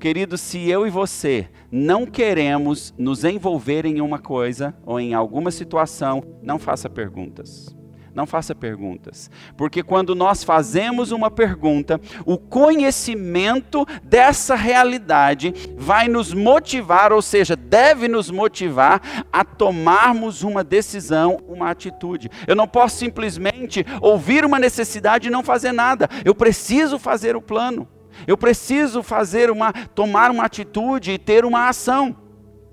Querido, 0.00 0.38
se 0.38 0.66
eu 0.66 0.86
e 0.86 0.90
você 0.90 1.46
não 1.70 2.06
queremos 2.06 2.94
nos 2.96 3.22
envolver 3.22 3.84
em 3.84 4.00
uma 4.00 4.18
coisa 4.18 4.74
ou 4.86 4.98
em 4.98 5.12
alguma 5.12 5.50
situação, 5.50 6.24
não 6.42 6.58
faça 6.58 6.88
perguntas. 6.88 7.76
Não 8.14 8.26
faça 8.26 8.54
perguntas, 8.54 9.30
porque 9.56 9.84
quando 9.84 10.16
nós 10.16 10.42
fazemos 10.42 11.12
uma 11.12 11.30
pergunta, 11.30 12.00
o 12.26 12.36
conhecimento 12.38 13.86
dessa 14.02 14.56
realidade 14.56 15.54
vai 15.76 16.08
nos 16.08 16.32
motivar, 16.34 17.12
ou 17.12 17.22
seja, 17.22 17.54
deve 17.54 18.08
nos 18.08 18.28
motivar 18.30 19.00
a 19.30 19.44
tomarmos 19.44 20.42
uma 20.42 20.64
decisão, 20.64 21.38
uma 21.46 21.70
atitude. 21.70 22.28
Eu 22.48 22.56
não 22.56 22.66
posso 22.66 22.96
simplesmente 22.96 23.86
ouvir 24.00 24.44
uma 24.44 24.58
necessidade 24.58 25.28
e 25.28 25.30
não 25.30 25.44
fazer 25.44 25.70
nada, 25.70 26.08
eu 26.24 26.34
preciso 26.34 26.98
fazer 26.98 27.36
o 27.36 27.42
plano. 27.42 27.86
Eu 28.26 28.36
preciso 28.36 29.02
fazer 29.02 29.50
uma, 29.50 29.72
tomar 29.72 30.30
uma 30.30 30.44
atitude 30.44 31.12
e 31.12 31.18
ter 31.18 31.44
uma 31.44 31.68
ação. 31.68 32.16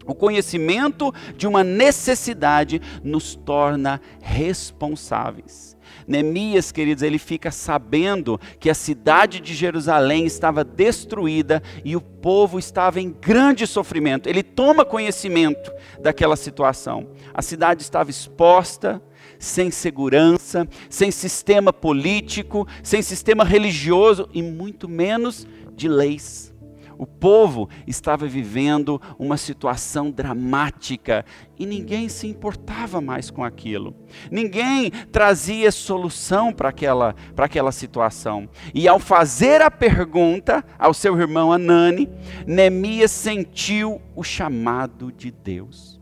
O 0.05 0.15
conhecimento 0.15 1.13
de 1.35 1.45
uma 1.45 1.63
necessidade 1.63 2.81
nos 3.03 3.35
torna 3.35 3.99
responsáveis. 4.21 5.75
Neemias, 6.07 6.71
queridos, 6.71 7.03
ele 7.03 7.19
fica 7.19 7.51
sabendo 7.51 8.39
que 8.59 8.69
a 8.69 8.73
cidade 8.73 9.41
de 9.41 9.53
Jerusalém 9.53 10.25
estava 10.25 10.63
destruída 10.63 11.61
e 11.83 11.97
o 11.97 12.01
povo 12.01 12.57
estava 12.57 13.01
em 13.01 13.09
grande 13.09 13.67
sofrimento. 13.67 14.29
Ele 14.29 14.41
toma 14.41 14.85
conhecimento 14.85 15.69
daquela 15.99 16.37
situação. 16.37 17.09
A 17.33 17.41
cidade 17.41 17.81
estava 17.81 18.09
exposta, 18.09 19.01
sem 19.39 19.71
segurança, 19.71 20.67
sem 20.89 21.11
sistema 21.11 21.71
político, 21.71 22.67
sem 22.83 23.01
sistema 23.01 23.43
religioso 23.43 24.29
e 24.33 24.41
muito 24.41 24.87
menos 24.87 25.47
de 25.75 25.87
leis. 25.87 26.53
O 26.97 27.05
povo 27.05 27.69
estava 27.85 28.27
vivendo 28.27 28.99
uma 29.19 29.37
situação 29.37 30.09
dramática 30.09 31.23
e 31.57 31.65
ninguém 31.65 32.09
se 32.09 32.27
importava 32.27 32.99
mais 32.99 33.29
com 33.29 33.43
aquilo. 33.43 33.95
Ninguém 34.31 34.89
trazia 35.11 35.71
solução 35.71 36.51
para 36.51 36.69
aquela, 36.69 37.13
para 37.35 37.45
aquela 37.45 37.71
situação. 37.71 38.49
E 38.73 38.87
ao 38.87 38.99
fazer 38.99 39.61
a 39.61 39.69
pergunta 39.69 40.65
ao 40.79 40.93
seu 40.93 41.17
irmão 41.19 41.53
Anani, 41.53 42.09
Neemias 42.47 43.11
sentiu 43.11 44.01
o 44.15 44.23
chamado 44.23 45.11
de 45.11 45.29
Deus. 45.29 45.96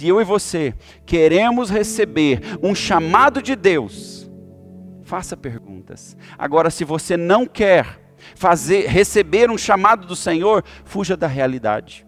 Se 0.00 0.08
eu 0.08 0.18
e 0.18 0.24
você 0.24 0.72
queremos 1.04 1.68
receber 1.68 2.40
um 2.62 2.74
chamado 2.74 3.42
de 3.42 3.54
Deus, 3.54 4.26
faça 5.02 5.36
perguntas. 5.36 6.16
Agora, 6.38 6.70
se 6.70 6.86
você 6.86 7.18
não 7.18 7.44
quer 7.44 8.00
fazer, 8.34 8.86
receber 8.86 9.50
um 9.50 9.58
chamado 9.58 10.06
do 10.06 10.16
Senhor, 10.16 10.64
fuja 10.86 11.18
da 11.18 11.26
realidade. 11.26 12.06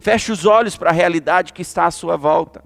Feche 0.00 0.30
os 0.30 0.44
olhos 0.44 0.76
para 0.76 0.90
a 0.90 0.92
realidade 0.92 1.54
que 1.54 1.62
está 1.62 1.86
à 1.86 1.90
sua 1.90 2.14
volta. 2.14 2.62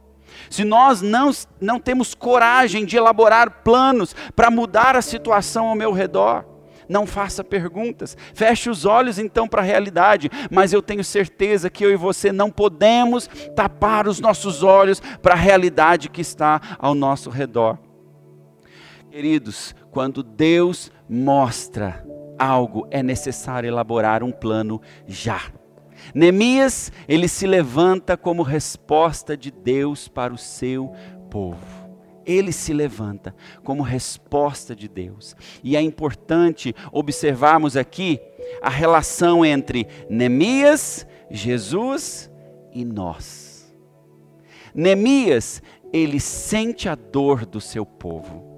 Se 0.51 0.65
nós 0.65 1.01
não, 1.01 1.31
não 1.61 1.79
temos 1.79 2.13
coragem 2.13 2.85
de 2.85 2.97
elaborar 2.97 3.63
planos 3.63 4.13
para 4.35 4.51
mudar 4.51 4.97
a 4.97 5.03
situação 5.03 5.69
ao 5.69 5.77
meu 5.77 5.93
redor, 5.93 6.45
não 6.89 7.07
faça 7.07 7.43
perguntas, 7.43 8.17
feche 8.35 8.71
os 8.71 8.85
olhos 8.85 9.19
então 9.19 9.49
para 9.49 9.63
a 9.63 9.65
realidade, 9.65 10.31
mas 10.51 10.73
eu 10.73 10.83
tenho 10.83 11.05
certeza 11.05 11.71
que 11.71 11.85
eu 11.85 11.91
e 11.91 11.97
você 11.97 12.33
não 12.33 12.51
podemos 12.51 13.29
tapar 13.55 14.07
os 14.07 14.21
nossos 14.21 14.63
olhos 14.63 15.01
para 15.23 15.35
a 15.35 15.39
realidade 15.39 16.09
que 16.09 16.21
está 16.21 16.61
ao 16.79 16.95
nosso 16.95 17.31
redor. 17.31 17.79
Queridos, 19.11 19.75
quando 19.91 20.23
Deus 20.23 20.91
mostra 21.09 22.05
algo, 22.39 22.87
é 22.91 23.03
necessário 23.03 23.69
elaborar 23.69 24.23
um 24.23 24.33
plano 24.33 24.81
já. 25.07 25.41
Neemias, 26.15 26.93
ele 27.07 27.29
se 27.29 27.47
levanta 27.47 28.17
como 28.17 28.43
resposta 28.43 29.37
de 29.37 29.51
Deus 29.51 30.09
para 30.09 30.35
o 30.35 30.39
seu 30.39 30.93
povo 31.31 31.74
ele 32.27 32.53
se 32.53 32.73
levanta 32.73 33.35
como 33.63 33.83
resposta 33.83 34.75
de 34.75 34.89
Deus. 34.89 35.35
E 35.63 35.77
é 35.77 35.81
importante 35.81 36.75
observarmos 36.93 37.77
aqui 37.77 38.21
a 38.61 38.71
relação 38.71 39.45
entre 39.45 39.87
Neemias, 40.09 41.07
Jesus 41.31 42.31
e 42.73 42.85
nós. 42.85 43.75
Neemias, 44.75 45.63
ele 45.93 46.19
sente 46.19 46.89
a 46.89 46.95
dor 46.95 47.47
do 47.47 47.61
seu 47.61 47.87
povo. 47.87 48.55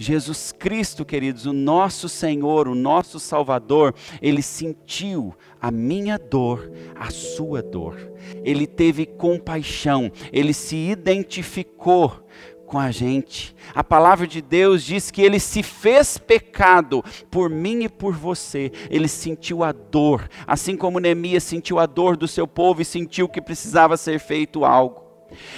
Jesus 0.00 0.52
Cristo, 0.52 1.04
queridos, 1.04 1.44
o 1.44 1.52
nosso 1.52 2.08
Senhor, 2.08 2.68
o 2.68 2.74
nosso 2.74 3.18
Salvador, 3.18 3.92
ele 4.22 4.42
sentiu 4.42 5.34
a 5.60 5.72
minha 5.72 6.16
dor, 6.16 6.70
a 6.94 7.10
sua 7.10 7.60
dor. 7.60 7.98
Ele 8.44 8.64
teve 8.64 9.04
compaixão, 9.04 10.12
ele 10.32 10.54
se 10.54 10.76
identificou 10.76 12.24
com 12.68 12.78
a 12.78 12.90
gente. 12.90 13.56
A 13.74 13.82
palavra 13.82 14.26
de 14.26 14.42
Deus 14.42 14.84
diz 14.84 15.10
que 15.10 15.22
ele 15.22 15.40
se 15.40 15.62
fez 15.62 16.18
pecado 16.18 17.02
por 17.30 17.48
mim 17.48 17.84
e 17.84 17.88
por 17.88 18.14
você. 18.14 18.70
Ele 18.90 19.08
sentiu 19.08 19.64
a 19.64 19.72
dor, 19.72 20.28
assim 20.46 20.76
como 20.76 21.00
Neemias 21.00 21.42
sentiu 21.42 21.78
a 21.78 21.86
dor 21.86 22.16
do 22.16 22.28
seu 22.28 22.46
povo 22.46 22.82
e 22.82 22.84
sentiu 22.84 23.28
que 23.28 23.40
precisava 23.40 23.96
ser 23.96 24.20
feito 24.20 24.64
algo. 24.64 25.08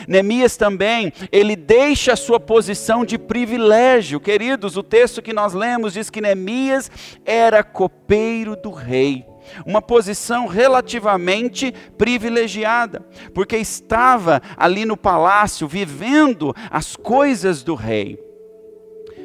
Neemias 0.06 0.56
também, 0.56 1.12
ele 1.30 1.54
deixa 1.54 2.12
a 2.12 2.16
sua 2.16 2.40
posição 2.40 3.04
de 3.04 3.18
privilégio. 3.18 4.20
Queridos, 4.20 4.76
o 4.76 4.82
texto 4.82 5.22
que 5.22 5.32
nós 5.32 5.52
lemos 5.52 5.92
diz 5.92 6.10
que 6.10 6.20
Neemias 6.20 6.90
era 7.24 7.62
copeiro 7.62 8.56
do 8.56 8.70
rei. 8.70 9.26
Uma 9.64 9.82
posição 9.82 10.46
relativamente 10.46 11.72
privilegiada, 11.96 13.00
porque 13.34 13.56
estava 13.56 14.40
ali 14.56 14.84
no 14.84 14.96
palácio 14.96 15.66
vivendo 15.66 16.54
as 16.70 16.96
coisas 16.96 17.62
do 17.62 17.74
rei 17.74 18.30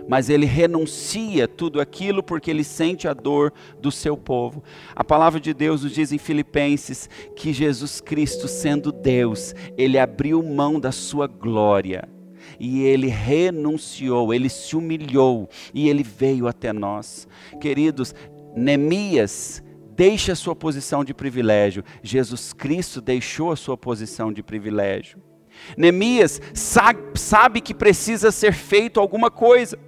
mas 0.08 0.30
ele 0.30 0.46
renuncia 0.46 1.48
tudo 1.48 1.82
aquilo 1.82 2.22
porque 2.22 2.52
ele 2.52 2.64
sente 2.64 3.08
a 3.08 3.14
dor 3.14 3.52
do 3.80 3.92
seu 3.92 4.16
povo. 4.16 4.64
A 4.96 5.04
palavra 5.04 5.40
de 5.40 5.54
Deus 5.54 5.84
nos 5.84 5.94
diz 5.94 6.12
em 6.12 6.18
Filipenses 6.18 7.10
que 7.36 7.52
Jesus 7.52 8.02
Cristo, 8.02 8.48
sendo 8.48 8.92
Deus, 8.92 9.54
ele 9.78 9.98
abriu 9.98 10.42
mão 10.44 10.80
da 10.80 10.92
sua 10.92 11.28
glória 11.28 12.08
e 12.60 12.84
ele 12.84 13.08
renunciou, 13.08 14.34
ele 14.34 14.50
se 14.50 14.76
humilhou 14.76 15.50
e 15.74 15.90
ele 15.90 16.04
veio 16.04 16.48
até 16.48 16.72
nós. 16.72 17.28
Queridos, 17.60 18.14
Neemias 18.56 19.64
deixa 19.96 20.34
a 20.34 20.36
sua 20.36 20.56
posição 20.56 21.04
de 21.04 21.14
privilégio, 21.14 21.84
Jesus 22.04 22.52
Cristo 22.54 23.00
deixou 23.00 23.52
a 23.52 23.56
sua 23.56 23.78
posição 23.78 24.32
de 24.32 24.44
privilégio. 24.44 25.22
Neemias 25.78 26.42
sabe, 26.54 27.62
que 27.62 27.74
precisa 27.74 28.32
ser 28.32 28.54
feito 28.54 29.00
alguma 29.00 29.32
coisa. 29.32 29.80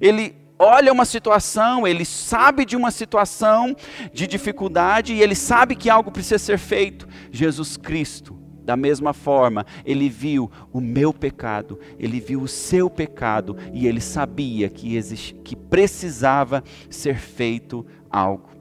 Ele 0.00 0.36
olha 0.58 0.92
uma 0.92 1.04
situação, 1.04 1.86
ele 1.86 2.04
sabe 2.04 2.64
de 2.64 2.76
uma 2.76 2.90
situação 2.90 3.74
de 4.12 4.26
dificuldade 4.26 5.14
e 5.14 5.22
ele 5.22 5.34
sabe 5.34 5.74
que 5.74 5.90
algo 5.90 6.10
precisa 6.10 6.38
ser 6.38 6.58
feito. 6.58 7.08
Jesus 7.30 7.76
Cristo, 7.76 8.38
da 8.64 8.76
mesma 8.76 9.12
forma, 9.12 9.64
ele 9.84 10.08
viu 10.08 10.50
o 10.72 10.80
meu 10.80 11.12
pecado, 11.12 11.78
ele 11.98 12.20
viu 12.20 12.42
o 12.42 12.48
seu 12.48 12.90
pecado 12.90 13.56
e 13.72 13.86
ele 13.86 14.00
sabia 14.00 14.68
que, 14.68 15.00
que 15.42 15.56
precisava 15.56 16.62
ser 16.90 17.16
feito 17.16 17.84
algo. 18.10 18.57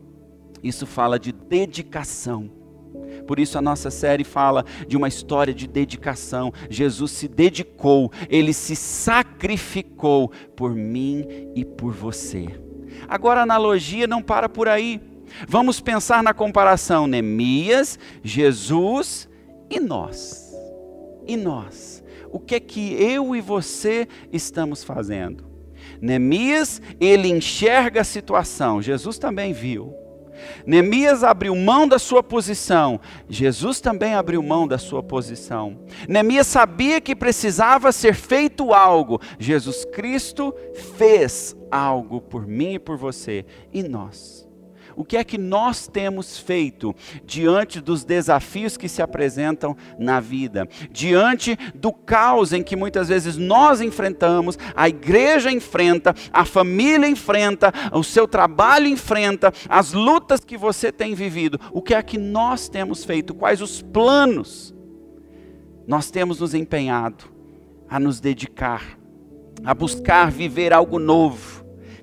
Isso 0.64 0.86
fala 0.86 1.20
de 1.20 1.32
dedicação. 1.32 2.50
Por 3.28 3.40
isso 3.40 3.58
a 3.58 3.62
nossa 3.62 3.92
série 3.92 4.24
fala 4.24 4.64
de 4.88 4.96
uma 4.96 5.08
história 5.08 5.54
de 5.54 5.68
dedicação. 5.68 6.54
Jesus 6.70 7.12
se 7.12 7.28
dedicou, 7.28 8.12
ele 8.30 8.54
se 8.54 8.76
sacrificou 8.76 10.32
por 10.56 10.74
mim 10.74 11.26
e 11.56 11.66
por 11.66 11.94
você. 11.94 12.48
Agora 13.08 13.42
a 13.42 13.44
analogia 13.44 14.08
não 14.08 14.22
para 14.22 14.48
por 14.48 14.68
aí. 14.68 15.02
Vamos 15.48 15.82
pensar 15.82 16.24
na 16.24 16.34
comparação 16.34 17.06
Neemias, 17.06 18.00
Jesus 18.24 19.28
e 19.70 19.80
nós. 19.80 20.56
E 21.28 21.36
nós? 21.36 22.04
O 22.32 22.39
que 22.39 22.56
é 22.56 22.60
que 22.60 22.93
eu 22.93 23.36
e 23.36 23.41
você 23.41 24.08
estamos 24.32 24.84
fazendo? 24.84 25.46
Neemias, 26.02 26.82
ele 27.00 27.28
enxerga 27.28 28.02
a 28.02 28.06
situação. 28.06 28.82
Jesus 28.82 29.17
também 29.17 29.52
viu. 29.52 29.93
Neemias 30.65 31.23
abriu 31.23 31.56
mão 31.56 31.88
da 31.88 32.00
sua 32.00 32.23
posição, 32.23 33.00
Jesus 33.30 33.80
também 33.80 34.13
abriu 34.15 34.41
mão 34.41 34.67
da 34.67 34.78
sua 34.78 35.04
posição. 35.04 35.80
Neemias 36.08 36.47
sabia 36.47 37.02
que 37.02 37.15
precisava 37.15 37.91
ser 37.91 38.13
feito 38.13 38.73
algo, 38.73 39.19
Jesus 39.39 39.86
Cristo 39.86 40.54
fez 40.97 41.56
algo 41.69 42.21
por 42.21 42.47
mim 42.47 42.76
e 42.76 42.80
por 42.80 42.97
você, 42.97 43.45
e 43.73 43.84
nós 43.84 44.46
o 44.97 45.05
que 45.05 45.15
é 45.15 45.23
que 45.23 45.38
nós 45.38 45.88
temos 45.88 46.39
feito 46.39 46.93
diante 47.23 47.79
dos 47.79 48.03
desafios 48.03 48.75
que 48.75 48.89
se 48.89 48.99
apresentam 48.99 49.77
na 49.99 50.19
vida, 50.19 50.67
diante 50.91 51.55
do 51.75 51.93
caos 51.93 52.51
em 52.51 52.63
que 52.63 52.75
muitas 52.75 53.07
vezes 53.07 53.38
nós 53.38 53.79
enfrentamos, 53.79 54.57
a 54.75 54.89
igreja 54.89 55.51
enfrenta, 55.51 56.15
a 56.33 56.43
família 56.43 57.07
enfrenta, 57.07 57.71
o 57.93 58.03
seu 58.03 58.27
trabalho 58.27 58.88
enfrenta, 58.88 59.53
as 59.69 59.93
lutas 59.93 60.43
que 60.43 60.57
você 60.57 60.91
tem 60.91 61.13
vivido, 61.13 61.60
o 61.71 61.81
que 61.81 61.93
é 61.93 62.01
que 62.01 62.17
nós 62.17 62.67
temos 62.67 63.05
feito, 63.05 63.36
quais 63.36 63.62
os 63.62 63.83
planos 63.83 64.73
nós 65.86 66.10
temos 66.10 66.39
nos 66.39 66.55
empenhado 66.55 67.25
a 67.88 67.99
nos 67.99 68.19
dedicar, 68.19 68.97
a 69.63 69.75
buscar 69.75 70.31
viver 70.31 70.73
algo 70.73 70.97
novo 70.97 71.57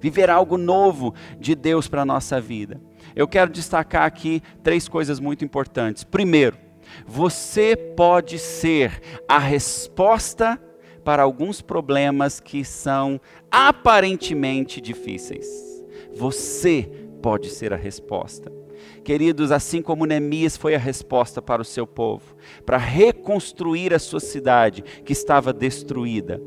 viver 0.05 0.29
algo 0.29 0.59
novo 0.59 1.15
de 1.41 1.55
Deus 1.55 1.89
para 1.89 2.03
a 2.03 2.05
nossa 2.05 2.39
vida. 2.39 2.79
Eu 3.17 3.27
quero 3.27 3.51
destacar 3.51 4.05
aqui 4.05 4.43
três 4.63 4.87
coisas 4.87 5.19
muito 5.19 5.47
importantes. 5.47 6.05
Primeiro, 6.05 6.59
você 7.07 7.75
pode 7.75 8.39
ser 8.39 9.01
a 9.27 9.39
resposta 9.39 10.61
para 11.03 11.23
alguns 11.23 11.63
problemas 11.63 12.39
que 12.39 12.67
são 12.67 13.19
aparentemente 13.51 14.79
difíceis. 14.79 15.47
Você 16.15 16.83
pode 17.23 17.49
ser 17.49 17.73
a 17.73 17.77
resposta. 17.77 18.53
Queridos, 19.03 19.51
assim 19.51 19.83
como 19.83 20.07
Neemias 20.07 20.57
foi 20.57 20.75
a 20.75 20.79
resposta 20.79 21.43
para 21.43 21.63
o 21.63 21.65
seu 21.65 21.87
povo, 21.87 22.37
para 22.65 22.79
reconstruir 22.79 23.93
a 23.93 23.99
sua 23.99 24.21
cidade 24.21 24.83
que 25.05 25.13
estava 25.13 25.53
destruída, 25.53 26.41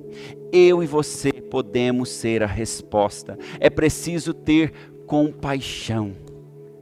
eu 0.51 0.83
e 0.83 0.87
você 0.87 1.31
podemos 1.31 2.09
ser 2.09 2.43
a 2.43 2.47
resposta. 2.47 3.37
É 3.59 3.69
preciso 3.69 4.33
ter 4.33 4.71
compaixão. 5.05 6.13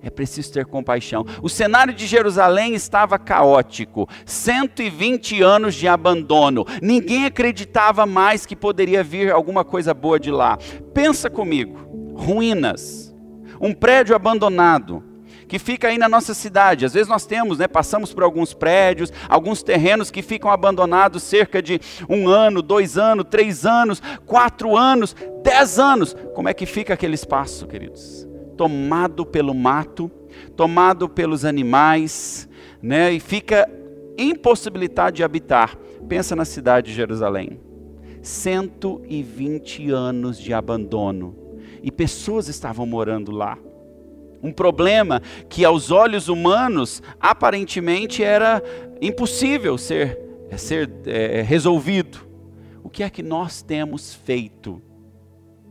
É 0.01 0.09
preciso 0.09 0.53
ter 0.53 0.65
compaixão. 0.65 1.25
O 1.41 1.49
cenário 1.49 1.91
de 1.93 2.05
Jerusalém 2.05 2.75
estava 2.75 3.17
caótico. 3.17 4.07
120 4.25 5.41
anos 5.41 5.73
de 5.73 5.87
abandono. 5.87 6.63
Ninguém 6.81 7.25
acreditava 7.25 8.05
mais 8.05 8.45
que 8.45 8.55
poderia 8.55 9.03
vir 9.03 9.31
alguma 9.31 9.63
coisa 9.63 9.95
boa 9.95 10.19
de 10.19 10.29
lá. 10.29 10.59
Pensa 10.93 11.27
comigo: 11.27 12.13
ruínas, 12.15 13.15
um 13.59 13.73
prédio 13.73 14.15
abandonado 14.15 15.03
que 15.47 15.59
fica 15.59 15.87
aí 15.87 15.97
na 15.97 16.09
nossa 16.09 16.33
cidade. 16.33 16.85
Às 16.85 16.93
vezes 16.93 17.07
nós 17.07 17.25
temos, 17.25 17.59
né, 17.59 17.67
passamos 17.67 18.13
por 18.13 18.23
alguns 18.23 18.53
prédios, 18.53 19.11
alguns 19.29 19.63
terrenos 19.63 20.11
que 20.11 20.21
ficam 20.21 20.49
abandonados 20.49 21.23
cerca 21.23 21.61
de 21.61 21.79
um 22.09 22.27
ano, 22.27 22.61
dois 22.61 22.97
anos, 22.97 23.25
três 23.29 23.65
anos, 23.65 24.01
quatro 24.25 24.75
anos, 24.75 25.15
dez 25.43 25.79
anos. 25.79 26.15
Como 26.33 26.49
é 26.49 26.53
que 26.53 26.65
fica 26.65 26.93
aquele 26.93 27.15
espaço, 27.15 27.67
queridos? 27.67 28.27
Tomado 28.57 29.25
pelo 29.25 29.53
mato, 29.53 30.09
tomado 30.55 31.07
pelos 31.09 31.45
animais, 31.45 32.47
né, 32.81 33.11
e 33.11 33.19
fica 33.19 33.69
impossibilitado 34.17 35.15
de 35.15 35.23
habitar. 35.23 35.77
Pensa 36.07 36.35
na 36.35 36.45
cidade 36.45 36.87
de 36.87 36.93
Jerusalém. 36.93 37.59
120 38.21 39.91
anos 39.91 40.39
de 40.39 40.53
abandono. 40.53 41.35
E 41.83 41.91
pessoas 41.91 42.47
estavam 42.47 42.85
morando 42.85 43.31
lá 43.31 43.57
um 44.45 44.51
problema 44.51 45.21
que 45.49 45.65
aos 45.65 45.91
olhos 45.91 46.29
humanos 46.29 47.01
aparentemente 47.19 48.23
era 48.23 48.61
impossível 49.01 49.77
ser, 49.77 50.19
ser 50.55 50.89
é, 51.07 51.41
resolvido. 51.41 52.19
O 52.83 52.89
que 52.89 53.01
é 53.01 53.09
que 53.09 53.23
nós 53.23 53.61
temos 53.61 54.13
feito? 54.13 54.81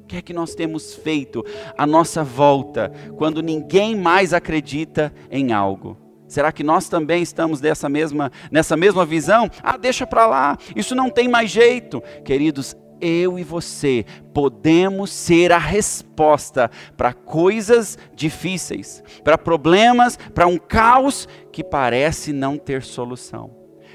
O 0.03 0.07
que 0.07 0.17
é 0.17 0.23
que 0.23 0.33
nós 0.33 0.55
temos 0.55 0.95
feito 0.95 1.45
à 1.79 1.87
nossa 1.87 2.25
volta 2.25 2.93
quando 3.17 3.41
ninguém 3.41 3.97
mais 3.97 4.35
acredita 4.35 5.15
em 5.31 5.53
algo? 5.53 5.97
Será 6.27 6.51
que 6.51 6.65
nós 6.65 6.89
também 6.89 7.23
estamos 7.23 7.61
dessa 7.61 7.89
mesma, 7.89 8.33
nessa 8.51 8.77
mesma 8.77 9.07
visão? 9.07 9.49
Ah, 9.63 9.77
deixa 9.77 10.07
para 10.07 10.27
lá, 10.27 10.59
isso 10.75 10.95
não 10.95 11.09
tem 11.09 11.29
mais 11.29 11.51
jeito. 11.51 12.03
Queridos, 12.25 12.75
eu 13.05 13.39
e 13.39 13.45
você 13.45 14.05
podemos 14.33 15.11
ser 15.11 15.53
a 15.53 15.59
resposta 15.59 16.71
para 16.97 17.13
coisas 17.13 17.99
difíceis, 18.15 19.03
para 19.23 19.37
problemas, 19.37 20.17
para 20.17 20.47
um 20.47 20.57
caos 20.57 21.29
que 21.53 21.63
parece 21.63 22.33
não 22.33 22.57
ter 22.57 22.83
solução. 22.83 23.51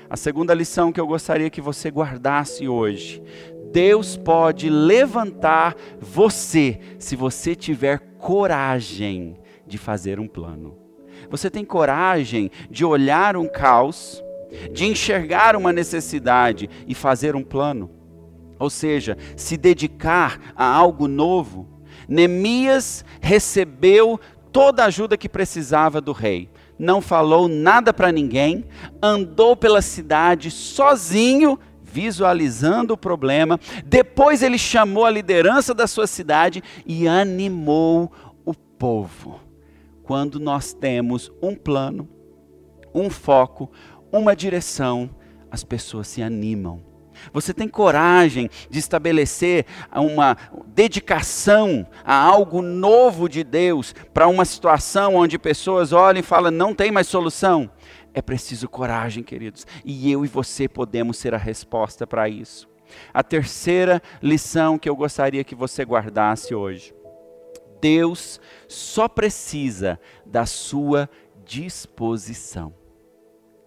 A 0.09 0.17
segunda 0.17 0.53
lição 0.53 0.91
que 0.91 0.99
eu 0.99 1.07
gostaria 1.07 1.49
que 1.49 1.61
você 1.61 1.89
guardasse 1.89 2.67
hoje: 2.67 3.21
Deus 3.71 4.17
pode 4.17 4.69
levantar 4.69 5.75
você 5.99 6.79
se 6.97 7.15
você 7.15 7.55
tiver 7.55 7.99
coragem 8.17 9.37
de 9.67 9.77
fazer 9.77 10.19
um 10.19 10.27
plano. 10.27 10.77
Você 11.29 11.49
tem 11.49 11.63
coragem 11.63 12.49
de 12.71 12.83
olhar 12.83 13.37
um 13.37 13.47
caos, 13.47 14.23
de 14.71 14.85
enxergar 14.85 15.55
uma 15.55 15.71
necessidade 15.71 16.69
e 16.87 16.95
fazer 16.95 17.35
um 17.35 17.43
plano? 17.43 17.98
Ou 18.59 18.69
seja, 18.69 19.17
se 19.35 19.55
dedicar 19.55 20.53
a 20.55 20.65
algo 20.65 21.07
novo, 21.07 21.67
Neemias 22.07 23.05
recebeu 23.21 24.19
toda 24.51 24.83
a 24.83 24.87
ajuda 24.87 25.17
que 25.17 25.29
precisava 25.29 26.01
do 26.01 26.11
rei. 26.11 26.49
Não 26.77 27.01
falou 27.01 27.47
nada 27.47 27.93
para 27.93 28.11
ninguém, 28.11 28.65
andou 29.01 29.55
pela 29.55 29.81
cidade 29.81 30.51
sozinho, 30.51 31.59
visualizando 31.83 32.93
o 32.93 32.97
problema. 32.97 33.59
Depois 33.85 34.43
ele 34.43 34.57
chamou 34.57 35.05
a 35.05 35.11
liderança 35.11 35.73
da 35.73 35.87
sua 35.87 36.07
cidade 36.07 36.63
e 36.85 37.07
animou 37.07 38.11
o 38.45 38.53
povo. 38.53 39.39
Quando 40.03 40.39
nós 40.39 40.73
temos 40.73 41.31
um 41.41 41.55
plano, 41.55 42.07
um 42.93 43.09
foco, 43.09 43.69
uma 44.11 44.35
direção, 44.35 45.09
as 45.51 45.63
pessoas 45.63 46.07
se 46.07 46.21
animam. 46.23 46.88
Você 47.33 47.53
tem 47.53 47.67
coragem 47.67 48.49
de 48.69 48.79
estabelecer 48.79 49.65
uma 49.93 50.37
dedicação 50.67 51.87
a 52.03 52.15
algo 52.15 52.61
novo 52.61 53.27
de 53.27 53.43
Deus 53.43 53.93
para 54.13 54.27
uma 54.27 54.45
situação 54.45 55.15
onde 55.15 55.37
pessoas 55.37 55.91
olham 55.91 56.19
e 56.19 56.23
falam: 56.23 56.51
não 56.51 56.73
tem 56.73 56.91
mais 56.91 57.07
solução? 57.07 57.69
É 58.13 58.21
preciso 58.21 58.67
coragem, 58.67 59.23
queridos. 59.23 59.65
E 59.85 60.11
eu 60.11 60.25
e 60.25 60.27
você 60.27 60.67
podemos 60.67 61.17
ser 61.17 61.33
a 61.33 61.37
resposta 61.37 62.07
para 62.07 62.27
isso. 62.27 62.67
A 63.13 63.23
terceira 63.23 64.01
lição 64.21 64.79
que 64.79 64.89
eu 64.89 64.95
gostaria 64.95 65.43
que 65.43 65.55
você 65.55 65.83
guardasse 65.83 66.55
hoje. 66.55 66.93
Deus 67.79 68.41
só 68.67 69.07
precisa 69.07 69.99
da 70.25 70.45
sua 70.45 71.09
disposição. 71.45 72.78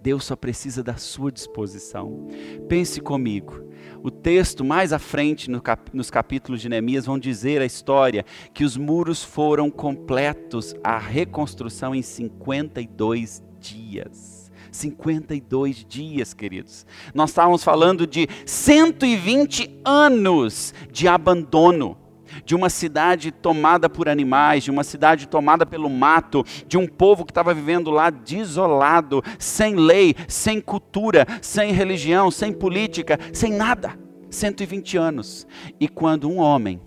Deus 0.03 0.25
só 0.25 0.35
precisa 0.35 0.83
da 0.83 0.97
sua 0.97 1.31
disposição. 1.31 2.27
Pense 2.69 3.01
comigo. 3.01 3.63
O 4.03 4.11
texto 4.11 4.65
mais 4.65 4.93
à 4.93 4.99
frente 4.99 5.49
no 5.49 5.63
cap 5.63 5.91
nos 5.95 6.11
capítulos 6.11 6.61
de 6.61 6.69
Neemias 6.69 7.07
vão 7.07 7.19
dizer 7.19 7.63
a 7.63 7.65
história 7.65 8.25
que 8.53 8.65
os 8.65 8.77
muros 8.77 9.23
foram 9.23 9.71
completos, 9.71 10.75
a 10.83 10.99
reconstrução 10.99 11.95
em 11.95 12.03
52 12.03 13.43
dias. 13.61 14.51
52 14.73 15.85
dias, 15.89 16.35
queridos. 16.35 16.85
Nós 17.15 17.31
estávamos 17.31 17.63
falando 17.63 18.07
de 18.07 18.27
120 18.45 19.83
anos 19.85 20.75
de 20.91 21.07
abandono 21.07 22.02
de 22.45 22.55
uma 22.55 22.69
cidade 22.69 23.31
tomada 23.31 23.89
por 23.89 24.09
animais, 24.09 24.65
de 24.65 24.71
uma 24.71 24.85
cidade 24.85 25.29
tomada 25.29 25.65
pelo 25.65 25.89
mato, 25.89 26.45
de 26.67 26.77
um 26.77 26.87
povo 26.87 27.25
que 27.25 27.31
estava 27.31 27.55
vivendo 27.55 27.91
lá 27.91 28.11
desolado, 28.11 29.23
sem 29.39 29.75
lei, 29.75 30.15
sem 30.29 30.61
cultura, 30.61 31.27
sem 31.41 31.73
religião, 31.73 32.31
sem 32.31 32.53
política, 32.53 33.19
sem 33.33 33.53
nada. 33.53 33.99
120 34.31 34.97
anos. 34.97 35.47
E 35.79 35.89
quando 35.89 36.29
um 36.29 36.39
homem, 36.39 36.81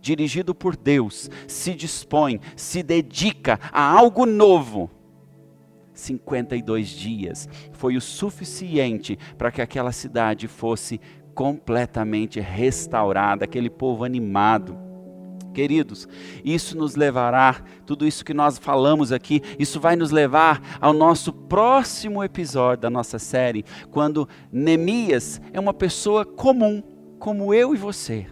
dirigido 0.00 0.54
por 0.54 0.76
Deus, 0.76 1.28
se 1.46 1.74
dispõe, 1.74 2.40
se 2.56 2.82
dedica 2.82 3.58
a 3.72 3.82
algo 3.82 4.24
novo, 4.24 4.90
52 5.94 6.88
dias 6.88 7.48
foi 7.72 7.96
o 7.96 8.00
suficiente 8.00 9.18
para 9.36 9.52
que 9.52 9.60
aquela 9.60 9.92
cidade 9.92 10.48
fosse 10.48 11.00
completamente 11.34 12.40
restaurada, 12.40 13.44
aquele 13.44 13.70
povo 13.70 14.04
animado. 14.04 14.91
Queridos, 15.52 16.08
isso 16.44 16.76
nos 16.76 16.96
levará, 16.96 17.62
tudo 17.86 18.06
isso 18.06 18.24
que 18.24 18.32
nós 18.32 18.58
falamos 18.58 19.12
aqui, 19.12 19.42
isso 19.58 19.78
vai 19.78 19.96
nos 19.96 20.10
levar 20.10 20.78
ao 20.80 20.92
nosso 20.92 21.32
próximo 21.32 22.24
episódio 22.24 22.82
da 22.82 22.90
nossa 22.90 23.18
série, 23.18 23.64
quando 23.90 24.28
Neemias 24.50 25.40
é 25.52 25.60
uma 25.60 25.74
pessoa 25.74 26.24
comum, 26.24 26.82
como 27.18 27.52
eu 27.52 27.74
e 27.74 27.76
você. 27.76 28.26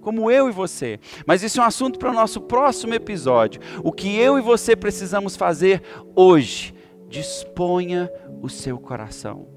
Como 0.00 0.30
eu 0.30 0.48
e 0.48 0.52
você. 0.52 1.00
Mas 1.26 1.42
isso 1.42 1.60
é 1.60 1.62
um 1.62 1.66
assunto 1.66 1.98
para 1.98 2.10
o 2.10 2.14
nosso 2.14 2.40
próximo 2.40 2.94
episódio. 2.94 3.60
O 3.82 3.90
que 3.90 4.16
eu 4.16 4.38
e 4.38 4.40
você 4.40 4.76
precisamos 4.76 5.34
fazer 5.34 5.82
hoje? 6.14 6.72
Disponha 7.08 8.10
o 8.40 8.48
seu 8.48 8.78
coração 8.78 9.55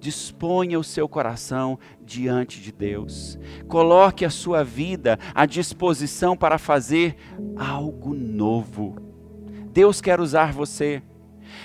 disponha 0.00 0.78
o 0.78 0.84
seu 0.84 1.08
coração 1.08 1.78
diante 2.00 2.60
de 2.60 2.72
Deus. 2.72 3.38
Coloque 3.68 4.24
a 4.24 4.30
sua 4.30 4.64
vida 4.64 5.18
à 5.34 5.44
disposição 5.44 6.36
para 6.36 6.58
fazer 6.58 7.14
algo 7.56 8.14
novo. 8.14 8.96
Deus 9.72 10.00
quer 10.00 10.18
usar 10.18 10.52
você. 10.52 11.02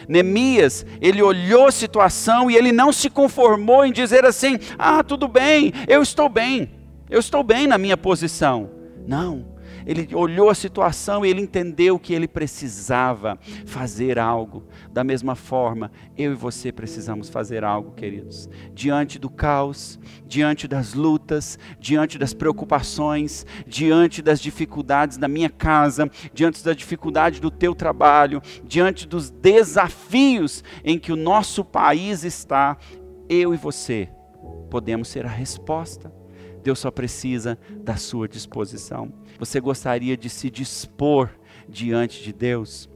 Neemias, 0.08 0.86
ele 1.00 1.22
olhou 1.22 1.68
a 1.68 1.72
situação 1.72 2.52
e 2.52 2.56
ele 2.56 2.72
não 2.72 2.92
se 2.92 3.10
conformou 3.10 3.86
em 3.86 3.92
dizer 3.92 4.26
assim: 4.26 4.60
ah, 4.78 5.04
tudo 5.04 5.28
bem, 5.28 5.72
eu 5.88 6.02
estou 6.02 6.28
bem, 6.28 6.72
eu 7.10 7.20
estou 7.20 7.44
bem 7.44 7.68
na 7.68 7.78
minha 7.78 7.96
posição. 7.96 8.70
Não, 9.08 9.55
ele 9.86 10.14
olhou 10.16 10.50
a 10.50 10.56
situação 10.56 11.26
e 11.26 11.30
ele 11.30 11.42
entendeu 11.42 12.00
que 12.00 12.14
ele 12.14 12.28
precisava 12.28 13.38
fazer 13.66 14.18
algo. 14.18 14.64
Da 14.92 15.04
mesma 15.04 15.36
forma, 15.36 15.92
eu 16.18 16.32
e 16.32 16.36
você 16.36 16.72
precisamos 16.72 17.30
fazer 17.30 17.64
algo, 17.64 17.92
queridos. 17.92 18.50
Diante 18.74 19.20
do 19.20 19.30
caos, 19.30 20.00
diante 20.26 20.68
das 20.68 20.94
lutas, 20.94 21.60
diante 21.80 22.18
das 22.18 22.34
preocupações, 22.34 23.46
diante 23.68 24.22
das 24.22 24.40
dificuldades 24.40 25.18
da 25.18 25.28
minha 25.28 25.50
casa, 25.50 26.10
diante 26.34 26.64
da 26.64 26.74
dificuldade 26.74 27.40
do 27.40 27.52
teu 27.52 27.76
trabalho, 27.76 28.42
diante 28.64 29.08
dos 29.08 29.30
desafios 29.30 30.64
em 30.84 30.98
que 30.98 31.12
o 31.12 31.16
nosso 31.16 31.64
país 31.64 32.24
está, 32.24 32.78
eu 33.30 33.54
e 33.54 33.58
você 33.58 34.10
podemos 34.70 35.08
ser 35.08 35.26
a 35.26 35.30
resposta. 35.30 36.12
Deus 36.62 36.80
só 36.80 36.90
precisa 36.90 37.58
da 37.84 37.96
sua 37.96 38.28
disposição. 38.28 39.14
Você 39.38 39.60
gostaria 39.60 40.16
de 40.16 40.30
se 40.30 40.50
dispor 40.50 41.30
diante 41.68 42.24
de 42.24 42.32
Deus? 42.32 42.90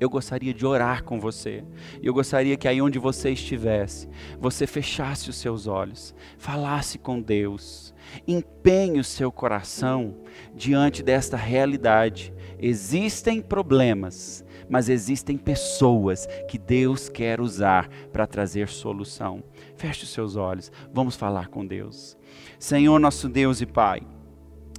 Eu 0.00 0.08
gostaria 0.08 0.54
de 0.54 0.64
orar 0.64 1.02
com 1.02 1.18
você. 1.18 1.64
Eu 2.00 2.14
gostaria 2.14 2.56
que 2.56 2.68
aí 2.68 2.80
onde 2.80 2.98
você 2.98 3.30
estivesse, 3.30 4.08
você 4.38 4.64
fechasse 4.66 5.28
os 5.28 5.36
seus 5.36 5.66
olhos, 5.66 6.14
falasse 6.38 6.98
com 6.98 7.20
Deus, 7.20 7.92
empenhe 8.26 9.00
o 9.00 9.04
seu 9.04 9.32
coração 9.32 10.16
diante 10.54 11.02
desta 11.02 11.36
realidade. 11.36 12.32
Existem 12.60 13.40
problemas, 13.42 14.44
mas 14.68 14.88
existem 14.88 15.36
pessoas 15.36 16.28
que 16.48 16.58
Deus 16.58 17.08
quer 17.08 17.40
usar 17.40 17.88
para 18.12 18.26
trazer 18.26 18.68
solução. 18.68 19.42
Feche 19.76 20.04
os 20.04 20.10
seus 20.10 20.36
olhos, 20.36 20.70
vamos 20.92 21.16
falar 21.16 21.48
com 21.48 21.66
Deus. 21.66 22.16
Senhor, 22.56 23.00
nosso 23.00 23.28
Deus 23.28 23.60
e 23.60 23.66
Pai. 23.66 24.02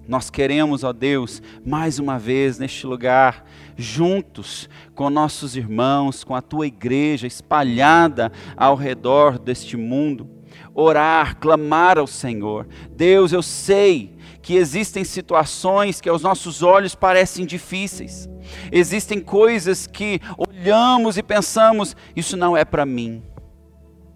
Nós 0.07 0.29
queremos, 0.29 0.83
ó 0.83 0.91
Deus, 0.91 1.41
mais 1.65 1.99
uma 1.99 2.17
vez 2.17 2.57
neste 2.57 2.87
lugar, 2.87 3.45
juntos 3.77 4.67
com 4.95 5.09
nossos 5.09 5.55
irmãos, 5.55 6.23
com 6.23 6.35
a 6.35 6.41
tua 6.41 6.65
igreja 6.65 7.27
espalhada 7.27 8.31
ao 8.57 8.75
redor 8.75 9.37
deste 9.37 9.77
mundo, 9.77 10.27
orar, 10.73 11.37
clamar 11.37 11.97
ao 11.97 12.07
Senhor. 12.07 12.67
Deus, 12.91 13.31
eu 13.31 13.43
sei 13.43 14.17
que 14.41 14.55
existem 14.55 15.03
situações 15.03 16.01
que 16.01 16.09
aos 16.09 16.23
nossos 16.23 16.63
olhos 16.63 16.95
parecem 16.95 17.45
difíceis. 17.45 18.27
Existem 18.71 19.19
coisas 19.19 19.85
que 19.85 20.19
olhamos 20.37 21.17
e 21.17 21.23
pensamos, 21.23 21.95
isso 22.15 22.35
não 22.35 22.57
é 22.57 22.65
para 22.65 22.85
mim. 22.85 23.21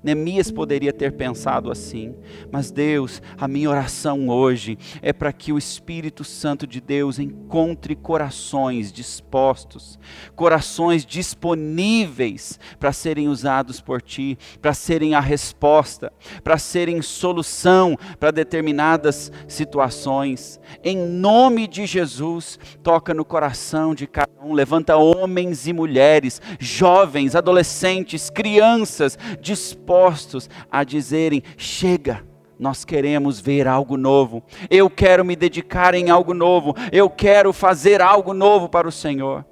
Neemias 0.03 0.51
poderia 0.51 0.91
ter 0.91 1.13
pensado 1.13 1.71
assim, 1.71 2.13
mas 2.51 2.69
Deus, 2.69 3.21
a 3.37 3.47
minha 3.47 3.69
oração 3.69 4.27
hoje 4.27 4.77
é 5.01 5.13
para 5.13 5.31
que 5.31 5.53
o 5.53 5.57
Espírito 5.57 6.25
Santo 6.25 6.67
de 6.67 6.81
Deus 6.81 7.19
encontre 7.19 7.95
corações 7.95 8.91
dispostos, 8.91 9.97
corações 10.35 11.05
disponíveis 11.05 12.59
para 12.77 12.91
serem 12.91 13.29
usados 13.29 13.79
por 13.79 14.01
Ti, 14.01 14.37
para 14.61 14.73
serem 14.73 15.15
a 15.15 15.21
resposta, 15.21 16.11
para 16.43 16.57
serem 16.57 17.01
solução 17.01 17.97
para 18.19 18.31
determinadas 18.31 19.31
situações. 19.47 20.59
Em 20.83 20.97
nome 20.97 21.65
de 21.65 21.85
Jesus, 21.85 22.59
toca 22.81 23.13
no 23.13 23.23
coração 23.23 23.95
de 23.95 24.05
cada 24.05 24.33
um, 24.43 24.51
levanta 24.51 24.97
homens 24.97 25.65
e 25.65 25.71
mulheres, 25.71 26.41
jovens, 26.59 27.35
adolescentes, 27.35 28.29
crianças 28.29 29.17
dispostos 29.39 29.92
dispostos 29.93 30.49
a 30.71 30.83
dizerem: 30.83 31.43
chega. 31.57 32.23
Nós 32.59 32.85
queremos 32.85 33.41
ver 33.41 33.67
algo 33.67 33.97
novo. 33.97 34.43
Eu 34.69 34.89
quero 34.89 35.25
me 35.25 35.35
dedicar 35.35 35.95
em 35.95 36.09
algo 36.09 36.33
novo. 36.33 36.73
Eu 36.91 37.09
quero 37.09 37.51
fazer 37.51 37.99
algo 37.99 38.33
novo 38.33 38.69
para 38.69 38.87
o 38.87 38.91
Senhor. 38.91 39.43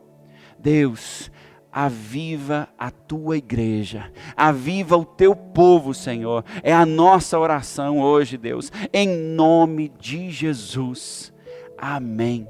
Deus, 0.57 1.29
aviva 1.71 2.69
a 2.77 2.91
tua 2.91 3.37
igreja, 3.37 4.11
aviva 4.37 4.95
o 4.95 5.03
teu 5.03 5.35
povo, 5.35 5.93
Senhor. 5.93 6.45
É 6.61 6.71
a 6.71 6.85
nossa 6.85 7.37
oração 7.39 7.99
hoje, 7.99 8.37
Deus, 8.37 8.71
em 8.93 9.09
nome 9.09 9.91
de 9.99 10.29
Jesus. 10.29 11.33
Amém. 11.77 12.47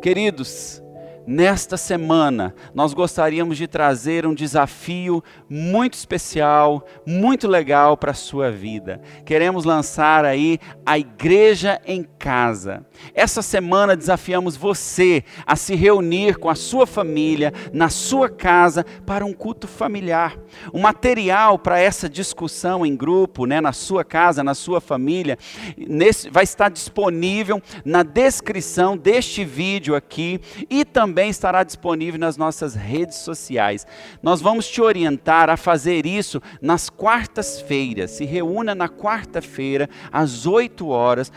Queridos, 0.00 0.81
Nesta 1.24 1.76
semana, 1.76 2.52
nós 2.74 2.92
gostaríamos 2.92 3.56
de 3.56 3.68
trazer 3.68 4.26
um 4.26 4.34
desafio 4.34 5.22
muito 5.48 5.94
especial, 5.94 6.84
muito 7.06 7.46
legal 7.46 7.96
para 7.96 8.10
a 8.10 8.14
sua 8.14 8.50
vida. 8.50 9.00
Queremos 9.24 9.64
lançar 9.64 10.24
aí 10.24 10.58
a 10.84 10.98
Igreja 10.98 11.80
em 11.86 12.02
casa. 12.02 12.84
Essa 13.14 13.40
semana 13.40 13.94
desafiamos 13.94 14.56
você 14.56 15.22
a 15.46 15.54
se 15.54 15.76
reunir 15.76 16.38
com 16.38 16.50
a 16.50 16.56
sua 16.56 16.88
família, 16.88 17.52
na 17.72 17.88
sua 17.88 18.28
casa, 18.28 18.84
para 19.06 19.24
um 19.24 19.32
culto 19.32 19.68
familiar. 19.68 20.36
O 20.72 20.78
material 20.80 21.56
para 21.56 21.78
essa 21.78 22.08
discussão 22.08 22.84
em 22.84 22.96
grupo, 22.96 23.46
né, 23.46 23.60
na 23.60 23.72
sua 23.72 24.04
casa, 24.04 24.42
na 24.42 24.54
sua 24.54 24.80
família, 24.80 25.38
nesse, 25.76 26.28
vai 26.30 26.42
estar 26.42 26.68
disponível 26.68 27.62
na 27.84 28.02
descrição 28.02 28.96
deste 28.96 29.44
vídeo 29.44 29.94
aqui 29.94 30.40
e 30.68 30.84
também 31.12 31.28
estará 31.28 31.62
disponível 31.62 32.18
nas 32.18 32.38
nossas 32.38 32.74
redes 32.74 33.18
sociais. 33.18 33.86
Nós 34.22 34.40
vamos 34.40 34.66
te 34.66 34.80
orientar 34.80 35.50
a 35.50 35.58
fazer 35.58 36.06
isso 36.06 36.40
nas 36.58 36.88
quartas-feiras. 36.88 38.12
Se 38.12 38.24
reúna 38.24 38.74
na 38.74 38.88
quarta-feira, 38.88 39.90
às 40.10 40.46
8 40.46 40.88
horas, 40.88 41.30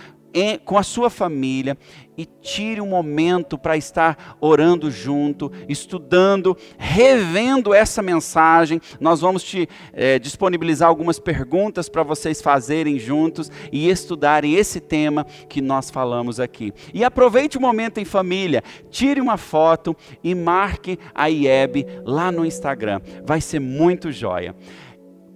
com 0.66 0.78
a 0.78 0.84
sua 0.84 1.10
família 1.10 1.78
e 2.18 2.26
tire 2.26 2.82
um 2.82 2.88
momento 2.88 3.58
para 3.58 3.78
estar 3.78 4.38
orando 4.40 4.90
junto, 4.92 5.52
estudando, 5.68 6.58
revendo 6.78 7.74
essa 7.74 8.02
mensagem. 8.02 8.82
Nós 9.00 9.22
vamos 9.22 9.44
te 9.44 9.68
é, 9.94 10.20
disponibilizar 10.20 10.90
algumas 10.90 11.20
perguntas 11.20 11.88
para 11.88 12.04
vocês 12.04 12.42
fazerem 12.42 13.00
juntos 13.00 13.52
e 13.72 13.90
estudarem 13.90 14.56
esse 14.56 14.80
tema 14.80 15.26
que 15.48 15.62
nós 15.62 15.90
falamos 15.90 16.40
aqui. 16.40 16.74
E 16.94 17.04
aproveite 17.04 17.58
o 17.58 17.62
momento 17.62 18.00
em 18.00 18.06
família, 18.06 18.64
tire 18.90 19.22
uma 19.22 19.38
foto 19.38 19.96
e 20.24 20.36
marque 20.36 21.00
a 21.14 21.30
IEB 21.30 21.86
lá 22.06 22.32
no 22.32 22.46
Instagram. 22.46 23.02
Vai 23.26 23.42
ser 23.42 23.60
muito 23.60 24.12
joia. 24.12 24.56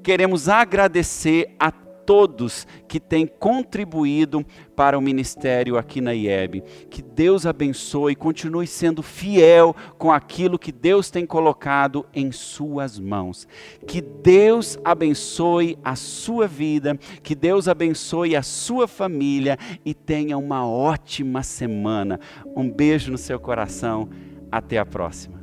Queremos 0.03 0.47
agradecer 0.47 1.55
a 1.59 1.71
todos 2.09 2.65
que 2.87 2.99
têm 2.99 3.27
contribuído 3.27 4.43
para 4.75 4.97
o 4.97 5.01
ministério 5.01 5.77
aqui 5.77 6.01
na 6.01 6.11
IEB. 6.11 6.63
Que 6.89 7.03
Deus 7.03 7.45
abençoe 7.45 8.13
e 8.13 8.15
continue 8.15 8.65
sendo 8.65 9.03
fiel 9.03 9.75
com 9.95 10.11
aquilo 10.11 10.57
que 10.57 10.71
Deus 10.71 11.11
tem 11.11 11.23
colocado 11.23 12.03
em 12.11 12.31
suas 12.31 12.97
mãos. 12.97 13.47
Que 13.85 14.01
Deus 14.01 14.75
abençoe 14.83 15.77
a 15.83 15.95
sua 15.95 16.47
vida, 16.47 16.97
que 17.21 17.35
Deus 17.35 17.67
abençoe 17.67 18.35
a 18.35 18.41
sua 18.41 18.87
família 18.87 19.55
e 19.85 19.93
tenha 19.93 20.35
uma 20.35 20.67
ótima 20.67 21.43
semana. 21.43 22.19
Um 22.57 22.67
beijo 22.67 23.11
no 23.11 23.19
seu 23.19 23.39
coração. 23.39 24.09
Até 24.51 24.79
a 24.79 24.85
próxima. 24.85 25.38